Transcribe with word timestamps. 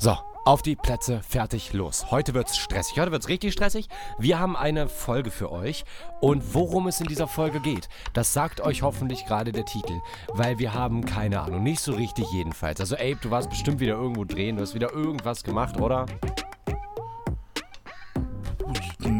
So, 0.00 0.16
auf 0.44 0.62
die 0.62 0.76
Plätze, 0.76 1.20
fertig, 1.28 1.72
los. 1.72 2.12
Heute 2.12 2.32
wird's 2.32 2.56
stressig. 2.56 3.00
Heute 3.00 3.10
wird's 3.10 3.26
richtig 3.26 3.52
stressig. 3.52 3.88
Wir 4.16 4.38
haben 4.38 4.56
eine 4.56 4.88
Folge 4.88 5.32
für 5.32 5.50
euch. 5.50 5.84
Und 6.20 6.54
worum 6.54 6.86
es 6.86 7.00
in 7.00 7.08
dieser 7.08 7.26
Folge 7.26 7.58
geht, 7.58 7.88
das 8.12 8.32
sagt 8.32 8.60
euch 8.60 8.82
hoffentlich 8.82 9.26
gerade 9.26 9.50
der 9.50 9.64
Titel. 9.64 10.00
Weil 10.28 10.60
wir 10.60 10.72
haben 10.72 11.04
keine 11.04 11.40
Ahnung. 11.40 11.64
Nicht 11.64 11.80
so 11.80 11.94
richtig 11.94 12.30
jedenfalls. 12.30 12.78
Also, 12.78 12.94
Abe, 12.94 13.18
du 13.20 13.32
warst 13.32 13.50
bestimmt 13.50 13.80
wieder 13.80 13.94
irgendwo 13.94 14.24
drehen. 14.24 14.54
Du 14.54 14.62
hast 14.62 14.74
wieder 14.74 14.92
irgendwas 14.92 15.42
gemacht, 15.42 15.80
oder? 15.80 16.06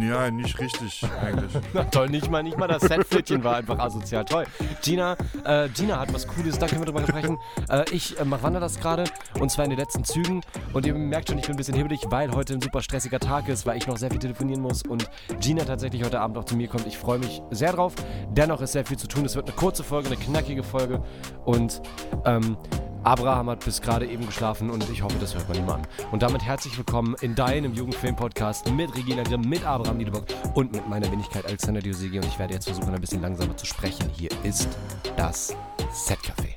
Ja, 0.03 0.31
nicht 0.31 0.59
richtig 0.59 1.05
eigentlich. 1.23 1.53
Toll, 1.91 2.09
nicht 2.09 2.31
mal, 2.31 2.43
nicht 2.43 2.57
mal 2.57 2.69
das 2.69 2.83
Setflittchen 2.83 3.43
war 3.45 3.57
einfach 3.57 3.79
asozial. 3.79 4.25
Toll. 4.25 4.45
Gina, 4.83 5.17
äh, 5.45 5.69
Gina 5.71 5.99
hat 5.99 6.13
was 6.13 6.27
Cooles, 6.27 6.59
da 6.59 6.67
können 6.67 6.81
wir 6.81 6.87
drüber 6.87 7.03
sprechen. 7.03 7.39
Äh, 7.69 7.85
ich 7.93 8.19
äh, 8.19 8.31
wandere 8.31 8.61
das 8.61 8.79
gerade 8.81 9.05
und 9.41 9.51
zwar 9.51 9.65
in 9.65 9.71
den 9.71 9.79
letzten 9.79 10.05
Zügen. 10.05 10.43
Und 10.73 10.87
ihr 10.87 10.95
merkt 10.95 11.29
schon, 11.29 11.39
ich 11.39 11.47
bin 11.47 11.55
ein 11.55 11.59
bisschen 11.59 11.75
hibbelig, 11.75 12.01
weil 12.09 12.33
heute 12.33 12.55
ein 12.55 12.61
super 12.61 12.83
stressiger 12.83 13.21
Tag 13.21 13.49
ist, 13.49 13.67
weil 13.67 13.77
ich 13.77 13.87
noch 13.87 13.97
sehr 13.97 14.11
viel 14.11 14.21
telefonieren 14.21 14.63
muss 14.63 14.83
und 14.83 15.09
Gina 15.41 15.65
tatsächlich 15.65 16.05
heute 16.05 16.21
Abend 16.21 16.39
auch 16.39 16.45
zu 16.45 16.57
mir 16.57 16.69
kommt. 16.69 16.87
Ich 16.87 16.99
freue 16.99 17.19
mich 17.19 17.43
sehr 17.51 17.73
drauf. 17.73 17.95
Dennoch 18.31 18.61
ist 18.61 18.73
sehr 18.73 18.85
viel 18.85 18.99
zu 18.99 19.09
tun. 19.09 19.25
Es 19.25 19.37
wird 19.37 19.47
eine 19.47 19.57
kurze 19.57 19.85
Folge, 19.85 20.09
eine 20.09 20.17
knackige 20.17 20.63
Folge. 20.63 21.03
Und 21.45 21.83
ähm, 22.25 22.57
Abraham 23.05 23.51
hat 23.51 23.65
bis 23.65 23.81
gerade 23.81 24.07
eben 24.07 24.27
geschlafen 24.27 24.71
und 24.71 24.89
ich 24.91 25.03
hoffe, 25.03 25.17
das 25.21 25.35
hört 25.35 25.49
man 25.49 25.59
ihm 25.59 25.69
an. 25.69 25.83
Und 26.11 26.23
damit 26.23 26.43
herzlich 26.43 26.77
willkommen 26.77 27.15
in 27.21 27.35
deinem 27.35 27.73
Jugendfilm-Podcast 27.73 28.71
mit 28.73 28.95
Regina 28.97 29.23
Grimm, 29.23 29.43
mit 29.43 29.65
Abraham 29.65 29.99
Niedeburg 29.99 30.25
und 30.55 30.73
mit 30.73 30.89
meiner 30.89 31.11
Wenigkeit 31.11 31.47
Alexander 31.47 31.81
Diosegi. 31.81 32.19
Und 32.19 32.27
ich 32.27 32.39
werde 32.39 32.55
jetzt 32.55 32.65
versuchen, 32.67 32.93
ein 32.93 33.01
bisschen 33.01 33.23
langsamer 33.23 33.57
zu 33.57 33.67
sprechen. 33.67 34.11
Hier 34.17 34.31
ist 34.43 34.69
das 35.17 35.57
Set-Café. 35.93 36.55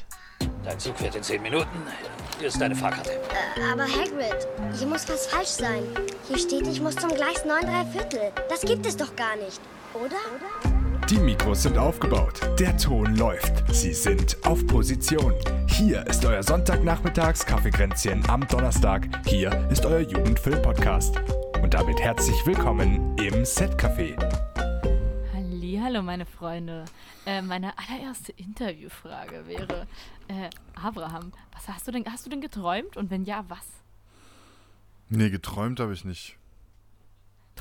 Dein 0.63 0.79
Zug 0.79 0.97
fährt 0.97 1.15
in 1.15 1.23
10 1.23 1.41
Minuten. 1.41 1.67
Hier 2.39 2.47
ist 2.47 2.59
deine 2.59 2.75
Fahrkarte. 2.75 3.11
Äh, 3.11 3.71
aber 3.71 3.83
Hagrid, 3.83 4.47
hier 4.77 4.87
muss 4.87 5.07
was 5.09 5.27
falsch 5.27 5.47
sein. 5.47 5.83
Hier 6.27 6.37
steht, 6.37 6.67
ich 6.67 6.81
muss 6.81 6.95
zum 6.95 7.09
Gleis 7.09 7.45
9 7.45 7.61
3 7.61 7.85
Viertel. 7.85 8.31
Das 8.49 8.61
gibt 8.61 8.85
es 8.85 8.97
doch 8.97 9.15
gar 9.15 9.35
nicht, 9.35 9.61
oder? 9.93 10.05
oder? 10.05 10.70
Die 11.09 11.17
Mikros 11.17 11.63
sind 11.63 11.77
aufgebaut, 11.77 12.39
der 12.59 12.77
Ton 12.77 13.15
läuft, 13.17 13.73
Sie 13.73 13.93
sind 13.93 14.37
auf 14.45 14.65
Position. 14.67 15.33
Hier 15.67 16.05
ist 16.07 16.23
euer 16.25 16.43
Sonntagnachmittags 16.43 17.45
Kaffeekränzchen 17.45 18.27
am 18.29 18.47
Donnerstag. 18.47 19.09
Hier 19.25 19.51
ist 19.69 19.85
euer 19.85 19.99
Jugendfilm-Podcast. 19.99 21.19
Und 21.61 21.73
damit 21.73 21.99
herzlich 21.99 22.37
willkommen 22.45 23.17
im 23.17 23.43
Set-Café. 23.43 24.15
Hallo 25.91 26.03
meine 26.03 26.25
Freunde. 26.25 26.85
Äh, 27.25 27.41
meine 27.41 27.73
allererste 27.77 28.31
Interviewfrage 28.31 29.45
wäre, 29.45 29.87
äh, 30.29 30.49
Abraham, 30.75 31.33
was 31.51 31.67
hast 31.67 31.85
du 31.85 31.91
denn, 31.91 32.05
hast 32.05 32.25
du 32.25 32.29
denn 32.29 32.39
geträumt 32.39 32.95
und 32.95 33.09
wenn 33.09 33.25
ja, 33.25 33.43
was? 33.49 33.67
Nee, 35.09 35.29
geträumt 35.29 35.81
habe 35.81 35.91
ich 35.93 36.05
nicht. 36.05 36.37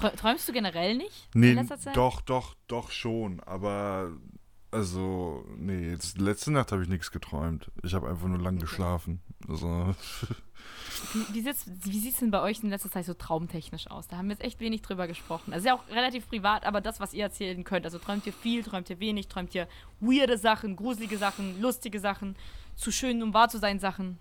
Träumst 0.01 0.49
du 0.49 0.53
generell 0.53 0.97
nicht? 0.97 1.29
Nee, 1.35 1.57
doch, 1.95 2.21
doch, 2.21 2.55
doch 2.67 2.91
schon. 2.91 3.41
Aber, 3.41 4.13
also, 4.71 5.45
nee, 5.57 5.91
jetzt, 5.91 6.19
letzte 6.19 6.53
Nacht 6.53 6.73
habe 6.73 6.83
ich 6.83 6.89
nichts 6.89 7.11
geträumt. 7.11 7.71
Ich 7.83 7.95
habe 7.95 8.09
einfach 8.09 8.27
nur 8.27 8.39
lang 8.39 8.55
okay. 8.55 8.63
geschlafen. 8.63 9.21
Also. 9.49 9.95
Wie, 11.15 11.35
wie, 11.35 11.45
wie 11.45 11.99
sieht 11.99 12.15
es 12.15 12.21
denn 12.21 12.31
bei 12.31 12.41
euch 12.41 12.63
in 12.63 12.71
letzter 12.71 12.91
Zeit 12.91 13.07
so 13.07 13.15
traumtechnisch 13.15 13.91
aus? 13.91 14.09
Da 14.09 14.17
haben 14.17 14.27
wir 14.29 14.33
jetzt 14.33 14.45
echt 14.45 14.61
wenig 14.61 14.83
drüber 14.83 15.07
gesprochen. 15.07 15.53
Also, 15.53 15.69
ja 15.69 15.75
auch 15.75 15.89
relativ 15.89 16.29
privat, 16.29 16.65
aber 16.65 16.81
das, 16.81 17.01
was 17.01 17.15
ihr 17.15 17.25
erzählen 17.25 17.65
könnt. 17.65 17.85
Also, 17.85 17.99
träumt 17.99 18.27
ihr 18.27 18.33
viel, 18.33 18.63
träumt 18.63 18.91
ihr 18.91 19.01
wenig, 19.01 19.29
träumt 19.29 19.55
ihr 19.55 19.69
weirde 20.01 20.39
Sachen, 20.39 20.77
gruselige 20.77 21.19
Sachen, 21.19 21.61
lustige 21.61 22.01
Sachen, 22.01 22.37
zu 22.77 22.93
schön, 22.93 23.23
um 23.23 23.35
wahr 23.35 23.49
zu 23.49 23.59
sein 23.59 23.79
Sachen? 23.79 24.19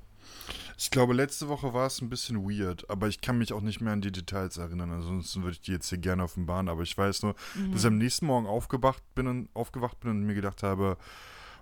Ich 0.77 0.91
glaube, 0.91 1.13
letzte 1.13 1.49
Woche 1.49 1.73
war 1.73 1.87
es 1.87 2.01
ein 2.01 2.09
bisschen 2.09 2.49
weird, 2.49 2.89
aber 2.89 3.09
ich 3.09 3.19
kann 3.19 3.37
mich 3.37 3.51
auch 3.51 3.61
nicht 3.61 3.81
mehr 3.81 3.91
an 3.91 4.01
die 4.01 4.13
Details 4.13 4.57
erinnern. 4.57 4.91
Ansonsten 4.91 5.43
würde 5.43 5.53
ich 5.53 5.61
die 5.61 5.73
jetzt 5.73 5.89
hier 5.89 5.97
gerne 5.97 6.23
offenbaren. 6.23 6.69
Aber 6.69 6.83
ich 6.83 6.97
weiß 6.97 7.23
nur, 7.23 7.35
mhm. 7.55 7.71
dass 7.73 7.81
ich 7.81 7.87
am 7.87 7.97
nächsten 7.97 8.25
Morgen 8.25 8.47
aufgewacht 8.47 9.03
bin 9.13 9.27
und 9.27 9.49
aufgewacht 9.53 9.99
bin 9.99 10.11
und 10.11 10.23
mir 10.23 10.35
gedacht 10.35 10.63
habe, 10.63 10.97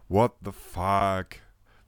what 0.07 0.33
the 0.45 0.51
fuck? 0.51 1.39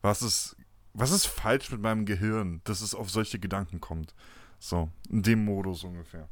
Was 0.02 0.22
ist, 0.24 0.56
was 0.94 1.12
ist 1.12 1.28
falsch 1.28 1.72
mit 1.72 1.82
meinem 1.82 2.06
Gehirn, 2.06 2.62
dass 2.64 2.82
es 2.82 2.96
auf 2.96 3.12
solche 3.12 3.38
Gedanken 3.38 3.80
kommt? 3.80 4.16
So, 4.58 4.90
in 5.10 5.22
dem 5.22 5.46
Modus 5.46 5.84
ungefähr. 5.84 6.28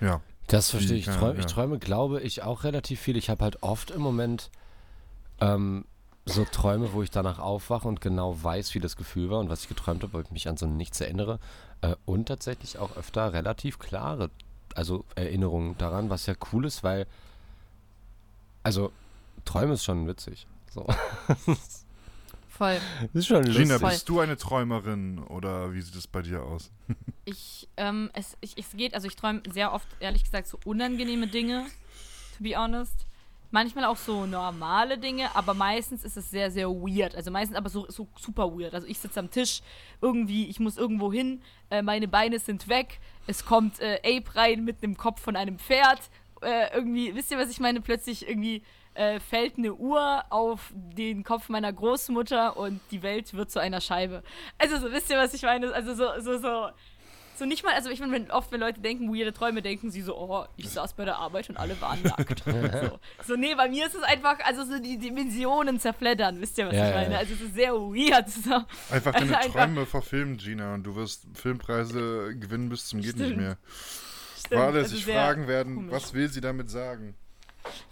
Ja. 0.00 0.20
Das 0.46 0.70
verstehe 0.70 0.98
ich. 0.98 1.06
Träume, 1.06 1.34
ja. 1.34 1.40
Ich 1.40 1.46
träume, 1.46 1.78
glaube 1.78 2.20
ich, 2.20 2.42
auch 2.42 2.64
relativ 2.64 3.00
viel. 3.00 3.16
Ich 3.16 3.30
habe 3.30 3.44
halt 3.44 3.62
oft 3.62 3.90
im 3.90 4.02
Moment 4.02 4.50
ähm, 5.40 5.86
so 6.24 6.44
Träume, 6.44 6.92
wo 6.92 7.02
ich 7.02 7.10
danach 7.10 7.38
aufwache 7.38 7.88
und 7.88 8.00
genau 8.00 8.42
weiß, 8.42 8.74
wie 8.74 8.80
das 8.80 8.96
Gefühl 8.96 9.30
war 9.30 9.40
und 9.40 9.48
was 9.48 9.62
ich 9.62 9.68
geträumt 9.68 10.02
habe, 10.02 10.12
weil 10.12 10.22
ich 10.22 10.30
mich 10.30 10.48
an 10.48 10.56
so 10.56 10.66
nichts 10.66 11.00
erinnere. 11.00 11.40
Äh, 11.80 11.96
und 12.04 12.26
tatsächlich 12.26 12.78
auch 12.78 12.96
öfter 12.96 13.32
relativ 13.32 13.78
klare, 13.78 14.30
also 14.74 15.04
Erinnerungen 15.16 15.76
daran, 15.78 16.10
was 16.10 16.26
ja 16.26 16.34
cool 16.52 16.64
ist, 16.64 16.84
weil, 16.84 17.06
also 18.62 18.92
Träume 19.44 19.74
ist 19.74 19.84
schon 19.84 20.06
witzig. 20.06 20.46
So. 20.70 20.86
Voll. 22.48 22.78
Das 23.00 23.08
ist 23.14 23.26
schon 23.26 23.44
lustig. 23.44 23.68
Gina, 23.68 23.78
bist 23.78 24.08
du 24.08 24.20
eine 24.20 24.36
Träumerin 24.36 25.18
oder 25.18 25.72
wie 25.74 25.80
sieht 25.80 25.96
es 25.96 26.06
bei 26.06 26.22
dir 26.22 26.44
aus? 26.44 26.70
ich, 27.24 27.68
ähm, 27.76 28.10
es, 28.12 28.36
ich, 28.40 28.56
es 28.56 28.70
geht, 28.70 28.94
also 28.94 29.08
ich 29.08 29.16
träume 29.16 29.42
sehr 29.50 29.72
oft, 29.72 29.88
ehrlich 29.98 30.22
gesagt, 30.22 30.46
so 30.46 30.58
unangenehme 30.64 31.26
Dinge, 31.26 31.66
to 32.36 32.44
be 32.44 32.56
honest 32.56 33.06
manchmal 33.52 33.84
auch 33.84 33.96
so 33.96 34.26
normale 34.26 34.98
Dinge, 34.98 35.34
aber 35.34 35.54
meistens 35.54 36.04
ist 36.04 36.16
es 36.16 36.30
sehr, 36.30 36.50
sehr 36.50 36.68
weird. 36.68 37.14
Also 37.14 37.30
meistens 37.30 37.56
aber 37.56 37.68
so, 37.68 37.86
so 37.88 38.08
super 38.18 38.50
weird. 38.58 38.74
Also 38.74 38.86
ich 38.86 38.98
sitze 38.98 39.20
am 39.20 39.30
Tisch, 39.30 39.60
irgendwie, 40.00 40.48
ich 40.48 40.58
muss 40.58 40.76
irgendwo 40.76 41.12
hin, 41.12 41.42
äh, 41.70 41.82
meine 41.82 42.08
Beine 42.08 42.38
sind 42.38 42.68
weg, 42.68 42.98
es 43.26 43.44
kommt 43.44 43.80
äh, 43.80 44.00
Ape 44.04 44.34
rein 44.34 44.64
mit 44.64 44.82
einem 44.82 44.96
Kopf 44.96 45.20
von 45.20 45.36
einem 45.36 45.58
Pferd. 45.58 46.00
Äh, 46.40 46.74
irgendwie, 46.74 47.14
wisst 47.14 47.30
ihr, 47.30 47.38
was 47.38 47.50
ich 47.50 47.60
meine? 47.60 47.80
Plötzlich 47.80 48.28
irgendwie 48.28 48.62
äh, 48.94 49.20
fällt 49.20 49.58
eine 49.58 49.74
Uhr 49.74 50.24
auf 50.30 50.72
den 50.74 51.22
Kopf 51.22 51.48
meiner 51.48 51.72
Großmutter 51.72 52.56
und 52.56 52.80
die 52.90 53.02
Welt 53.02 53.32
wird 53.34 53.50
zu 53.50 53.60
einer 53.60 53.80
Scheibe. 53.80 54.22
Also 54.58 54.78
so, 54.78 54.90
wisst 54.90 55.10
ihr, 55.10 55.18
was 55.18 55.34
ich 55.34 55.42
meine? 55.42 55.72
Also 55.72 55.94
so, 55.94 56.08
so, 56.20 56.38
so 56.38 56.68
so 57.36 57.44
nicht 57.44 57.64
mal, 57.64 57.74
also 57.74 57.90
ich 57.90 58.00
meine, 58.00 58.30
oft, 58.30 58.52
wenn 58.52 58.60
Leute 58.60 58.80
denken, 58.80 59.12
weirde 59.12 59.32
Träume, 59.32 59.62
denken 59.62 59.90
sie 59.90 60.02
so, 60.02 60.16
oh, 60.16 60.44
ich 60.56 60.68
saß 60.68 60.94
bei 60.94 61.04
der 61.04 61.16
Arbeit 61.16 61.48
und 61.48 61.56
alle 61.56 61.80
waren 61.80 62.02
nackt. 62.02 62.44
so. 62.44 62.98
so, 63.26 63.36
nee, 63.36 63.54
bei 63.54 63.68
mir 63.68 63.86
ist 63.86 63.94
es 63.94 64.02
einfach, 64.02 64.38
also 64.44 64.64
so 64.64 64.78
die 64.78 64.98
Dimensionen 64.98 65.80
zerfleddern, 65.80 66.40
wisst 66.40 66.58
ihr, 66.58 66.66
was 66.66 66.74
ja, 66.74 66.88
ich 66.88 66.94
meine? 66.94 67.14
Ja. 67.14 67.18
Also 67.18 67.34
es 67.34 67.40
ist 67.40 67.54
sehr 67.54 67.72
weird. 67.72 68.28
So. 68.28 68.62
Einfach 68.90 69.12
deine 69.12 69.36
also 69.38 69.50
Träume 69.50 69.80
einfach, 69.80 69.90
verfilmen, 69.90 70.36
Gina, 70.36 70.74
und 70.74 70.84
du 70.84 70.94
wirst 70.94 71.26
Filmpreise 71.34 72.36
gewinnen 72.38 72.68
bis 72.68 72.86
zum 72.86 73.00
geht 73.00 73.16
nicht 73.16 73.36
mehr. 73.36 73.56
Stimmt, 74.38 74.60
alle 74.60 74.80
also 74.80 74.94
sich 74.94 75.04
fragen 75.06 75.48
werden, 75.48 75.74
komisch. 75.76 75.92
was 75.92 76.14
will 76.14 76.28
sie 76.28 76.40
damit 76.40 76.70
sagen? 76.70 77.14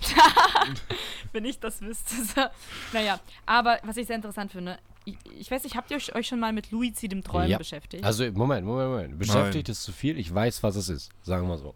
Wenn 1.33 1.45
ich 1.45 1.61
das 1.61 1.81
wüsste. 1.81 2.15
So. 2.25 2.47
Naja, 2.93 3.21
aber 3.47 3.79
was 3.85 3.97
ich 3.97 4.07
sehr 4.07 4.17
interessant 4.17 4.53
finde, 4.53 4.79
ich, 5.05 5.17
ich 5.39 5.51
weiß 5.51 5.65
nicht, 5.65 5.77
habt 5.77 5.91
ihr 5.91 5.97
euch 5.97 6.27
schon 6.27 6.41
mal 6.41 6.53
mit 6.53 6.71
luizidem 6.71 7.23
Träumen 7.23 7.51
ja. 7.51 7.59
beschäftigt? 7.59 8.05
Also, 8.05 8.25
Moment, 8.33 8.67
Moment, 8.67 8.91
Moment. 8.91 9.19
Beschäftigt 9.19 9.69
Nein. 9.69 9.73
ist 9.73 9.83
zu 9.83 9.93
viel. 9.93 10.19
Ich 10.19 10.33
weiß, 10.33 10.63
was 10.63 10.77
es 10.77 10.89
ist. 10.89 11.11
Sagen 11.23 11.49
wir 11.49 11.59
so. 11.59 11.75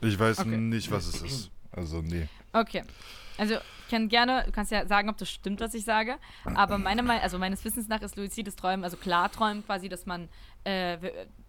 Ich 0.00 0.18
weiß 0.18 0.40
okay. 0.40 0.56
nicht, 0.56 0.90
was 0.90 1.06
es 1.06 1.22
ist. 1.22 1.50
Also, 1.72 2.02
nee. 2.02 2.28
Okay. 2.52 2.82
Also, 3.36 3.54
ich 3.54 3.90
kann 3.90 4.08
gerne, 4.08 4.44
du 4.46 4.52
kannst 4.52 4.72
ja 4.72 4.86
sagen, 4.86 5.08
ob 5.08 5.18
das 5.18 5.30
stimmt, 5.30 5.60
was 5.60 5.74
ich 5.74 5.84
sage. 5.84 6.16
Aber 6.44 6.78
meiner 6.78 7.22
also 7.22 7.38
meines 7.38 7.64
Wissens 7.64 7.88
nach 7.88 8.00
ist 8.00 8.16
luizides 8.16 8.56
Träumen, 8.56 8.84
also 8.84 8.96
Klarträumen 8.96 9.64
quasi, 9.64 9.88
dass 9.88 10.06
man 10.06 10.28
äh, 10.64 10.96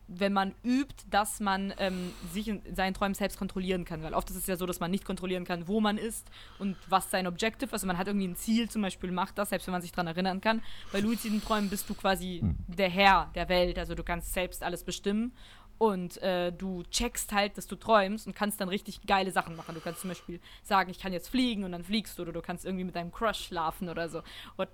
wenn 0.08 0.34
man 0.34 0.54
übt, 0.64 1.06
dass 1.10 1.40
man 1.40 1.74
ähm, 1.78 2.12
sich 2.32 2.48
in 2.48 2.62
seinen 2.76 2.94
Träumen 2.94 3.16
selbst 3.16 3.38
kontrollieren 3.38 3.86
kann. 3.86 4.04
Weil 4.04 4.14
oft 4.14 4.30
ist 4.30 4.36
es 4.36 4.48
ja 4.48 4.56
so, 4.56 4.66
dass 4.66 4.80
man 4.80 4.92
nicht 4.92 5.06
kontrollieren 5.06 5.46
kann, 5.46 5.68
wo 5.68 5.82
man 5.82 5.98
ist 5.98 6.30
und 6.60 6.78
was 6.88 7.10
sein 7.10 7.28
Objective 7.28 7.68
ist. 7.68 7.74
Also 7.74 7.88
man 7.88 7.98
hat 7.98 8.08
irgendwie 8.08 8.28
ein 8.28 8.36
Ziel, 8.36 8.70
zum 8.70 8.82
Beispiel 8.82 9.12
macht 9.12 9.38
das, 9.38 9.50
selbst 9.50 9.68
wenn 9.68 9.72
man 9.72 9.82
sich 9.82 9.92
daran 9.92 10.08
erinnern 10.08 10.42
kann. 10.42 10.62
Bei 10.92 11.00
luziden 11.00 11.42
Träumen 11.42 11.70
bist 11.70 11.90
du 11.90 11.96
quasi 11.96 12.40
hm. 12.42 12.56
der 12.68 12.90
Herr 12.90 13.31
der 13.36 13.50
Welt. 13.50 13.80
Also 13.80 13.96
du 13.96 14.04
kannst 14.04 14.34
selbst 14.34 14.63
alles 14.63 14.84
bestimmen 14.84 15.34
und 15.78 16.22
äh, 16.22 16.51
du 16.51 16.84
checkst 16.84 17.34
halt, 17.34 17.58
dass 17.58 17.68
du 17.68 17.75
träumst 17.75 18.28
und 18.28 18.36
kannst 18.36 18.62
dann 18.62 18.69
richtig 18.69 19.01
geile 19.06 19.31
Sachen 19.31 19.56
machen. 19.56 19.75
Du 19.75 19.81
kannst 19.81 20.01
zum 20.01 20.10
Beispiel 20.10 20.40
sagen, 20.63 20.90
ich 20.90 21.00
kann 21.00 21.12
jetzt 21.12 21.28
fliegen 21.28 21.63
und 21.63 21.72
dann 21.74 21.84
fliegst 21.84 22.18
du 22.18 22.22
oder 22.22 22.31
du 22.31 22.42
kannst 22.42 22.66
irgendwie 22.66 22.86
mit 22.86 22.96
deinem 22.96 23.12
Crush 23.12 23.48
schlafen 23.48 23.90
oder 23.90 24.08
so. 24.08 24.22
Oder 24.58 24.69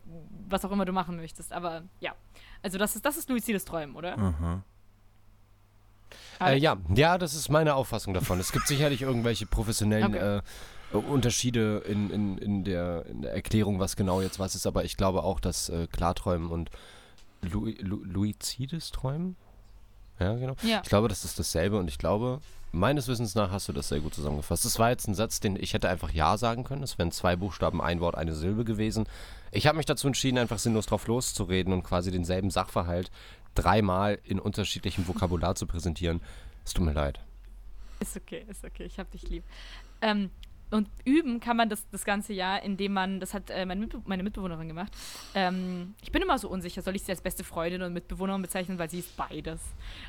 was 0.47 0.63
auch 0.63 0.71
immer 0.71 0.85
du 0.85 0.93
machen 0.93 1.15
möchtest. 1.15 1.53
Aber 1.53 1.83
ja, 1.99 2.15
also 2.61 2.77
das 2.77 2.95
ist, 2.95 3.05
das 3.05 3.17
ist 3.17 3.29
luzides 3.29 3.65
Träumen, 3.65 3.95
oder? 3.95 4.17
Aha. 4.17 4.63
Äh, 6.41 6.57
ja, 6.57 6.77
ja, 6.93 7.17
das 7.17 7.33
ist 7.33 7.49
meine 7.49 7.75
Auffassung 7.75 8.13
davon. 8.13 8.39
Es 8.39 8.51
gibt 8.51 8.67
sicherlich 8.67 9.01
irgendwelche 9.01 9.45
professionellen 9.45 10.15
okay. 10.15 10.37
äh, 10.93 10.97
Unterschiede 10.97 11.83
in, 11.87 12.09
in, 12.09 12.37
in, 12.37 12.63
der, 12.63 13.05
in, 13.05 13.21
der, 13.21 13.33
Erklärung, 13.33 13.79
was 13.79 13.95
genau 13.95 14.21
jetzt 14.21 14.39
was 14.39 14.55
ist, 14.55 14.67
aber 14.67 14.83
ich 14.83 14.97
glaube 14.97 15.23
auch, 15.23 15.39
dass 15.39 15.69
äh, 15.69 15.87
Klarträumen 15.87 16.49
und 16.49 16.69
Lu 17.41 17.71
Lu 17.79 18.03
Luizides 18.03 18.91
Träumen 18.91 19.35
Ja, 20.19 20.35
genau. 20.35 20.55
Ja. 20.63 20.81
Ich 20.83 20.89
glaube, 20.89 21.07
das 21.07 21.25
ist 21.25 21.39
dasselbe 21.39 21.77
und 21.77 21.87
ich 21.87 21.97
glaube, 21.97 22.39
meines 22.71 23.07
Wissens 23.07 23.35
nach 23.35 23.51
hast 23.51 23.67
du 23.67 23.73
das 23.73 23.89
sehr 23.89 23.99
gut 23.99 24.13
zusammengefasst. 24.13 24.65
Das 24.65 24.79
war 24.79 24.89
jetzt 24.89 25.07
ein 25.07 25.15
Satz, 25.15 25.39
den 25.39 25.55
ich 25.55 25.73
hätte 25.73 25.89
einfach 25.89 26.11
Ja 26.11 26.37
sagen 26.37 26.63
können. 26.63 26.83
Es 26.83 26.97
wären 26.97 27.11
zwei 27.11 27.35
Buchstaben, 27.35 27.81
ein 27.81 27.99
Wort, 27.99 28.15
eine 28.15 28.35
Silbe 28.35 28.63
gewesen. 28.63 29.05
Ich 29.51 29.67
habe 29.67 29.77
mich 29.77 29.85
dazu 29.85 30.07
entschieden, 30.07 30.37
einfach 30.37 30.59
sinnlos 30.59 30.85
drauf 30.85 31.07
loszureden 31.07 31.73
und 31.73 31.83
quasi 31.83 32.11
denselben 32.11 32.51
Sachverhalt 32.51 33.11
dreimal 33.55 34.19
in 34.23 34.39
unterschiedlichem 34.39 35.07
Vokabular 35.07 35.55
zu 35.55 35.65
präsentieren. 35.65 36.21
Es 36.65 36.73
tut 36.73 36.85
mir 36.85 36.93
leid. 36.93 37.19
Ist 37.99 38.17
okay, 38.17 38.45
ist 38.47 38.63
okay, 38.63 38.83
ich 38.83 38.97
hab 38.99 39.11
dich 39.11 39.29
lieb. 39.29 39.43
Ähm, 40.01 40.31
und 40.71 40.89
üben 41.05 41.39
kann 41.39 41.57
man 41.57 41.69
das 41.69 41.87
das 41.89 42.05
ganze 42.05 42.33
Jahr, 42.33 42.63
indem 42.63 42.93
man, 42.93 43.19
das 43.19 43.33
hat 43.33 43.49
äh, 43.49 43.65
meine, 43.65 43.81
Mitbe 43.81 44.01
meine 44.05 44.23
Mitbewohnerin 44.23 44.67
gemacht. 44.67 44.91
Ähm, 45.35 45.95
ich 46.01 46.11
bin 46.11 46.21
immer 46.21 46.37
so 46.37 46.49
unsicher, 46.49 46.81
soll 46.81 46.95
ich 46.95 47.03
sie 47.03 47.11
als 47.11 47.21
beste 47.21 47.43
Freundin 47.43 47.81
und 47.81 47.93
Mitbewohnerin 47.93 48.41
bezeichnen, 48.41 48.79
weil 48.79 48.89
sie 48.89 48.99
ist 48.99 49.15
beides. 49.17 49.61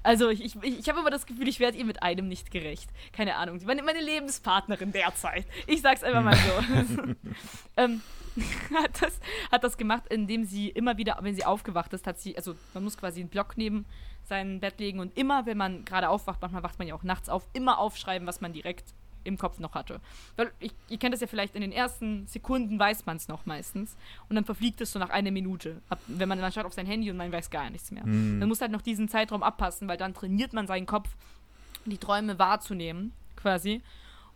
Also 0.03 0.31
ich, 0.31 0.44
ich, 0.44 0.56
ich 0.62 0.88
habe 0.88 1.00
immer 1.00 1.11
das 1.11 1.26
Gefühl, 1.26 1.49
ich 1.49 1.61
werde 1.61 1.79
ihr 1.79 1.85
mit 1.85 2.03
einem 2.03 2.29
nicht 2.29 2.50
gerecht. 2.50 2.91
Keine 3.12 3.37
Ahnung, 3.37 3.61
meine, 3.67 3.82
meine 3.82 4.00
Lebenspartnerin 4.00 4.93
derzeit. 4.93 5.47
Ich 5.67 5.82
sag's 5.82 6.03
einfach 6.03 6.23
mal 6.23 6.37
so. 6.37 7.03
ähm, 7.76 8.00
hat, 8.75 9.03
das, 9.03 9.20
hat 9.50 9.65
das 9.65 9.76
gemacht, 9.76 10.05
indem 10.08 10.44
sie 10.44 10.69
immer 10.69 10.97
wieder, 10.97 11.19
wenn 11.20 11.35
sie 11.35 11.44
aufgewacht 11.44 11.93
ist, 11.93 12.06
hat 12.06 12.19
sie, 12.19 12.37
also 12.37 12.55
man 12.75 12.85
muss 12.85 12.97
quasi 12.97 13.20
einen 13.20 13.29
Block 13.29 13.56
neben 13.56 13.85
sein 14.25 14.61
Bett 14.61 14.79
legen 14.79 15.00
und 15.00 15.17
immer, 15.19 15.47
wenn 15.47 15.58
man 15.58 15.85
gerade 15.85 16.08
aufwacht, 16.08 16.41
manchmal 16.41 16.62
wacht 16.62 16.79
man 16.79 16.88
ja 16.88 16.94
auch 16.94 17.03
nachts 17.03 17.29
auf, 17.29 17.49
immer 17.53 17.79
aufschreiben, 17.79 18.26
was 18.26 18.41
man 18.41 18.53
direkt 18.53 18.94
im 19.25 19.39
Kopf 19.39 19.59
noch 19.59 19.75
hatte. 19.75 20.01
Weil 20.37 20.53
ich, 20.61 20.73
ihr 20.89 20.99
kennt 20.99 21.15
das 21.15 21.21
ja 21.21 21.27
vielleicht 21.27 21.55
in 21.55 21.61
den 21.61 21.73
ersten 21.73 22.27
Sekunden 22.27 22.79
weiß 22.79 23.07
man 23.07 23.17
es 23.17 23.29
noch 23.29 23.47
meistens 23.47 23.97
und 24.29 24.37
dann 24.37 24.45
verfliegt 24.45 24.81
es 24.81 24.93
so 24.93 24.99
nach 24.99 25.11
einer 25.11 25.31
Minute. 25.31 25.81
Ab, 25.89 26.01
wenn 26.07 26.29
man 26.29 26.41
dann 26.41 26.53
schaut 26.53 26.65
auf 26.65 26.73
sein 26.73 26.87
Handy 26.87 27.11
und 27.11 27.17
man 27.17 27.33
weiß 27.33 27.51
gar 27.51 27.71
nichts 27.71 27.91
mehr. 27.91 28.05
Dann 28.41 28.49
muss 28.49 28.61
halt 28.61 28.73
noch 28.73 28.83
diesen 28.83 29.09
Zeitraum 29.09 29.43
abpassen, 29.43 29.89
weil 29.89 29.97
dann 29.97 30.15
trainiert 30.15 30.53
man 30.53 30.67
seinen 30.67 30.87
Kopf, 30.87 31.09
die 31.85 31.99
Träume 31.99 32.39
wahrzunehmen, 32.39 33.13
quasi. 33.37 33.83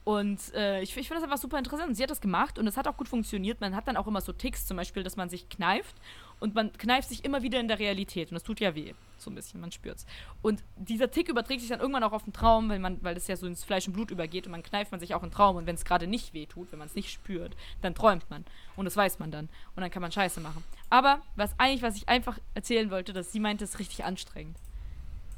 Und 0.05 0.55
äh, 0.55 0.83
ich, 0.83 0.97
ich 0.97 1.09
finde 1.09 1.15
das 1.21 1.25
einfach 1.25 1.39
super 1.39 1.59
interessant. 1.59 1.97
Sie 1.97 2.03
hat 2.03 2.11
das 2.11 2.21
gemacht 2.21 2.61
und 2.61 2.67
es 2.69 2.77
hat 2.77 2.87
auch 2.87 2.97
gut 2.97 3.09
funktioniert. 3.09 3.61
Man 3.61 3.75
hat 3.75 3.89
dann 3.89 3.97
auch 3.97 4.07
immer 4.07 4.21
so 4.21 4.33
Ticks, 4.33 4.65
zum 4.65 4.77
Beispiel, 4.77 5.03
dass 5.03 5.17
man 5.17 5.29
sich 5.29 5.49
kneift 5.49 5.97
und 6.41 6.55
man 6.55 6.73
kneift 6.75 7.09
sich 7.09 7.25
immer 7.25 7.43
wieder 7.43 7.59
in 7.61 7.69
der 7.69 7.79
Realität. 7.79 8.31
Und 8.31 8.35
das 8.35 8.43
tut 8.43 8.61
ja 8.61 8.75
weh. 8.75 8.93
So 9.19 9.31
ein 9.31 9.35
bisschen, 9.35 9.61
man 9.61 9.73
spürt's. 9.73 10.05
Und 10.43 10.63
dieser 10.77 11.11
Tick 11.11 11.29
überträgt 11.31 11.61
sich 11.61 11.71
dann 11.71 11.81
irgendwann 11.81 12.03
auch 12.05 12.13
auf 12.13 12.25
den 12.25 12.35
Traum, 12.35 12.69
weil 12.69 12.79
man, 12.79 13.03
weil 13.03 13.15
das 13.15 13.27
ja 13.29 13.37
so 13.37 13.47
ins 13.47 13.65
Fleisch 13.65 13.87
und 13.87 13.95
Blut 13.95 14.11
übergeht 14.11 14.45
und 14.47 14.53
man 14.53 14.63
kneift 14.63 14.91
man 14.91 15.01
sich 15.01 15.15
auch 15.15 15.23
im 15.23 15.31
Traum. 15.31 15.57
Und 15.57 15.67
wenn 15.67 15.75
es 15.75 15.87
gerade 15.87 16.07
nicht 16.07 16.35
weh 16.35 16.45
tut, 16.45 16.71
wenn 16.71 16.79
man 16.79 16.89
es 16.89 16.95
nicht 16.95 17.11
spürt, 17.11 17.57
dann 17.81 17.95
träumt 17.95 18.29
man. 18.29 18.45
Und 18.77 18.85
das 18.85 18.95
weiß 18.97 19.19
man 19.19 19.31
dann. 19.31 19.49
Und 19.75 19.81
dann 19.81 19.91
kann 19.91 20.03
man 20.03 20.13
Scheiße 20.13 20.41
machen. 20.41 20.63
Aber 20.91 21.21
was 21.35 21.55
eigentlich, 21.59 21.81
was 21.83 21.97
ich 21.97 22.09
einfach 22.09 22.39
erzählen 22.55 22.91
wollte, 22.91 23.15
dass 23.15 23.33
sie 23.33 23.41
meinte, 23.41 23.65
ist 23.65 23.79
richtig 23.79 24.05
anstrengend. 24.05 24.59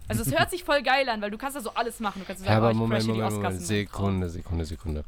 Also 0.09 0.23
es 0.23 0.37
hört 0.37 0.51
sich 0.51 0.65
voll 0.65 0.83
geil 0.83 1.09
an, 1.09 1.23
weil 1.23 1.31
du 1.31 1.39
kannst 1.39 1.56
da 1.56 1.61
so 1.61 1.71
alles 1.75 2.01
machen. 2.01 2.21
Du 2.21 2.27
kannst 2.27 2.41
so 2.43 2.47
Ja, 2.49 2.55
sagen, 2.55 2.65
aber 2.65 2.69
oh, 2.69 2.73
ich 2.73 2.77
Moment, 2.79 3.06
Moment, 3.06 3.33
Moment. 3.35 3.55
In. 3.55 3.61
Sekunde, 3.61 4.29
Sekunde, 4.29 4.65
Sekunde. 4.65 5.05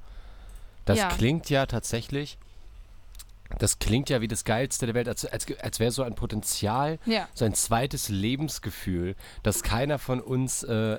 Das 0.84 0.98
Ja. 0.98 1.08
klingt 1.08 1.50
ja 1.50 1.66
tatsächlich, 1.66 2.38
das 3.58 3.78
klingt 3.78 4.08
ja 4.10 4.20
wie 4.20 4.28
das 4.28 4.44
Geilste 4.44 4.86
der 4.86 4.94
Welt, 4.94 5.08
als, 5.08 5.24
als, 5.26 5.46
als 5.60 5.80
wäre 5.80 5.90
so 5.90 6.02
ein 6.02 6.14
Potenzial, 6.14 6.98
Ja. 7.06 7.28
so 7.34 7.44
ein 7.44 7.54
zweites 7.54 8.08
Lebensgefühl, 8.08 9.16
das 9.42 9.62
keiner 9.62 9.98
von 9.98 10.20
uns 10.20 10.62
äh, 10.62 10.98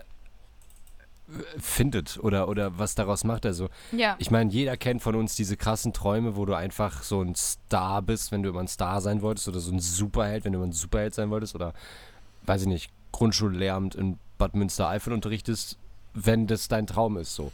findet 1.57 2.19
oder, 2.21 2.49
oder 2.49 2.77
was 2.77 2.95
daraus 2.95 3.23
macht. 3.23 3.45
Also, 3.45 3.69
Ja. 3.91 4.15
ich 4.19 4.31
meine, 4.31 4.51
jeder 4.51 4.75
kennt 4.75 5.01
von 5.01 5.15
uns 5.15 5.35
diese 5.35 5.55
krassen 5.55 5.93
Träume, 5.93 6.35
wo 6.35 6.45
du 6.45 6.53
einfach 6.55 7.03
so 7.03 7.21
ein 7.21 7.35
Star 7.35 8.01
bist, 8.01 8.31
wenn 8.31 8.43
du 8.43 8.49
immer 8.49 8.59
ein 8.59 8.67
Star 8.67 8.99
sein 9.01 9.21
wolltest, 9.21 9.47
oder 9.47 9.59
so 9.59 9.71
ein 9.71 9.79
Superheld, 9.79 10.43
wenn 10.43 10.51
du 10.53 10.59
immer 10.59 10.67
ein 10.67 10.73
Superheld 10.73 11.13
sein 11.13 11.29
wolltest, 11.29 11.55
oder, 11.55 11.73
weiß 12.43 12.63
ich 12.63 12.67
nicht, 12.67 12.91
Grundschullehramt 13.13 13.95
in 13.95 14.17
Bad 14.37 14.55
Münstereifel 14.55 15.13
unterrichtest, 15.13 15.77
wenn 16.13 16.47
das 16.47 16.67
dein 16.67 16.85
Traum 16.87 17.17
ist, 17.17 17.33
so. 17.35 17.51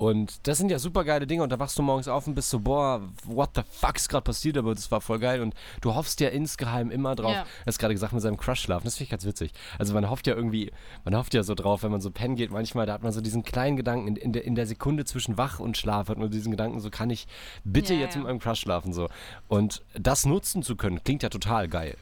Und 0.00 0.48
das 0.48 0.56
sind 0.56 0.70
ja 0.70 0.78
super 0.78 1.04
geile 1.04 1.26
Dinge 1.26 1.42
und 1.42 1.52
da 1.52 1.58
wachst 1.58 1.78
du 1.78 1.82
morgens 1.82 2.08
auf 2.08 2.26
und 2.26 2.34
bist 2.34 2.48
so, 2.48 2.60
boah, 2.60 3.02
what 3.26 3.50
the 3.54 3.60
fuck 3.70 3.96
ist 3.96 4.08
gerade 4.08 4.24
passiert, 4.24 4.56
aber 4.56 4.74
das 4.74 4.90
war 4.90 5.02
voll 5.02 5.18
geil 5.18 5.42
und 5.42 5.52
du 5.82 5.94
hoffst 5.94 6.20
ja 6.20 6.30
insgeheim 6.30 6.90
immer 6.90 7.14
drauf. 7.14 7.32
Ja. 7.34 7.40
Er 7.42 7.66
hast 7.66 7.78
gerade 7.78 7.92
gesagt, 7.92 8.14
mit 8.14 8.22
seinem 8.22 8.38
Crush 8.38 8.60
schlafen, 8.62 8.86
das 8.86 8.94
finde 8.94 9.04
ich 9.04 9.10
ganz 9.10 9.26
witzig. 9.26 9.52
Also 9.78 9.92
man 9.92 10.08
hofft 10.08 10.26
ja 10.26 10.34
irgendwie, 10.34 10.72
man 11.04 11.14
hofft 11.14 11.34
ja 11.34 11.42
so 11.42 11.54
drauf, 11.54 11.82
wenn 11.82 11.90
man 11.90 12.00
so 12.00 12.10
pennen 12.10 12.34
geht, 12.34 12.50
manchmal, 12.50 12.86
da 12.86 12.94
hat 12.94 13.02
man 13.02 13.12
so 13.12 13.20
diesen 13.20 13.42
kleinen 13.42 13.76
Gedanken 13.76 14.08
in, 14.08 14.16
in, 14.16 14.32
der, 14.32 14.44
in 14.46 14.54
der 14.54 14.66
Sekunde 14.66 15.04
zwischen 15.04 15.36
wach 15.36 15.60
und 15.60 15.76
Schlaf, 15.76 16.08
hat 16.08 16.16
man 16.16 16.30
diesen 16.30 16.50
Gedanken, 16.50 16.80
so 16.80 16.88
kann 16.88 17.10
ich 17.10 17.28
bitte 17.64 17.92
Ja, 17.92 18.00
jetzt 18.00 18.14
ja. 18.14 18.20
mit 18.20 18.28
meinem 18.28 18.38
Crush 18.38 18.60
schlafen, 18.60 18.94
so. 18.94 19.06
Und 19.48 19.82
das 19.92 20.24
nutzen 20.24 20.62
zu 20.62 20.76
können, 20.76 21.04
klingt 21.04 21.22
ja 21.22 21.28
total 21.28 21.68
geil. 21.68 21.98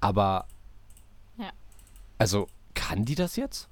Aber, 0.00 0.46
Ja. 1.36 1.50
also, 2.16 2.46
kann 2.74 3.04
die 3.04 3.16
das 3.16 3.34
jetzt? 3.34 3.68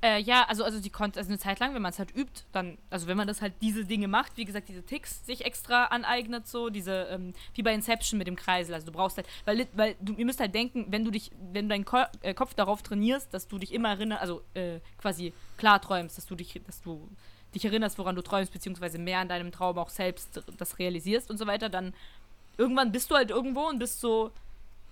Äh, 0.00 0.20
ja, 0.20 0.44
also, 0.44 0.62
also 0.62 0.80
die 0.80 0.90
konnte, 0.90 1.18
also 1.18 1.28
eine 1.28 1.40
Zeit 1.40 1.58
lang, 1.58 1.74
wenn 1.74 1.82
man 1.82 1.90
es 1.90 1.98
halt 1.98 2.14
übt, 2.14 2.44
dann, 2.52 2.78
also 2.88 3.08
wenn 3.08 3.16
man 3.16 3.26
das 3.26 3.42
halt 3.42 3.54
diese 3.60 3.84
Dinge 3.84 4.06
macht, 4.06 4.36
wie 4.36 4.44
gesagt, 4.44 4.68
diese 4.68 4.84
Ticks 4.84 5.26
sich 5.26 5.44
extra 5.44 5.86
aneignet, 5.86 6.46
so, 6.46 6.68
diese, 6.68 7.08
ähm, 7.10 7.32
wie 7.54 7.62
bei 7.62 7.74
Inception 7.74 8.16
mit 8.16 8.28
dem 8.28 8.36
Kreisel, 8.36 8.74
also 8.74 8.86
du 8.86 8.92
brauchst 8.92 9.16
halt, 9.16 9.26
weil, 9.44 9.66
weil 9.72 9.96
du, 10.00 10.14
ihr 10.14 10.24
müsst 10.24 10.38
halt 10.38 10.54
denken, 10.54 10.86
wenn 10.90 11.04
du 11.04 11.10
dich, 11.10 11.32
wenn 11.52 11.68
du 11.68 11.74
deinen 11.74 11.84
Ko 11.84 12.04
äh, 12.22 12.32
Kopf 12.32 12.54
darauf 12.54 12.82
trainierst, 12.82 13.34
dass 13.34 13.48
du 13.48 13.58
dich 13.58 13.74
immer 13.74 13.88
erinnerst, 13.88 14.22
also 14.22 14.42
äh, 14.54 14.78
quasi 14.98 15.32
klar 15.56 15.80
träumst, 15.80 16.16
dass 16.16 16.26
du 16.26 16.36
dich, 16.36 16.60
dass 16.64 16.80
du 16.80 17.08
dich 17.52 17.64
erinnerst, 17.64 17.98
woran 17.98 18.14
du 18.14 18.22
träumst, 18.22 18.52
beziehungsweise 18.52 18.98
mehr 18.98 19.20
in 19.20 19.28
deinem 19.28 19.50
Traum 19.50 19.78
auch 19.78 19.88
selbst 19.88 20.44
das 20.58 20.78
realisierst 20.78 21.28
und 21.28 21.38
so 21.38 21.46
weiter, 21.48 21.68
dann 21.68 21.92
irgendwann 22.56 22.92
bist 22.92 23.10
du 23.10 23.16
halt 23.16 23.30
irgendwo 23.30 23.62
und 23.62 23.80
bist 23.80 24.00
so, 24.00 24.30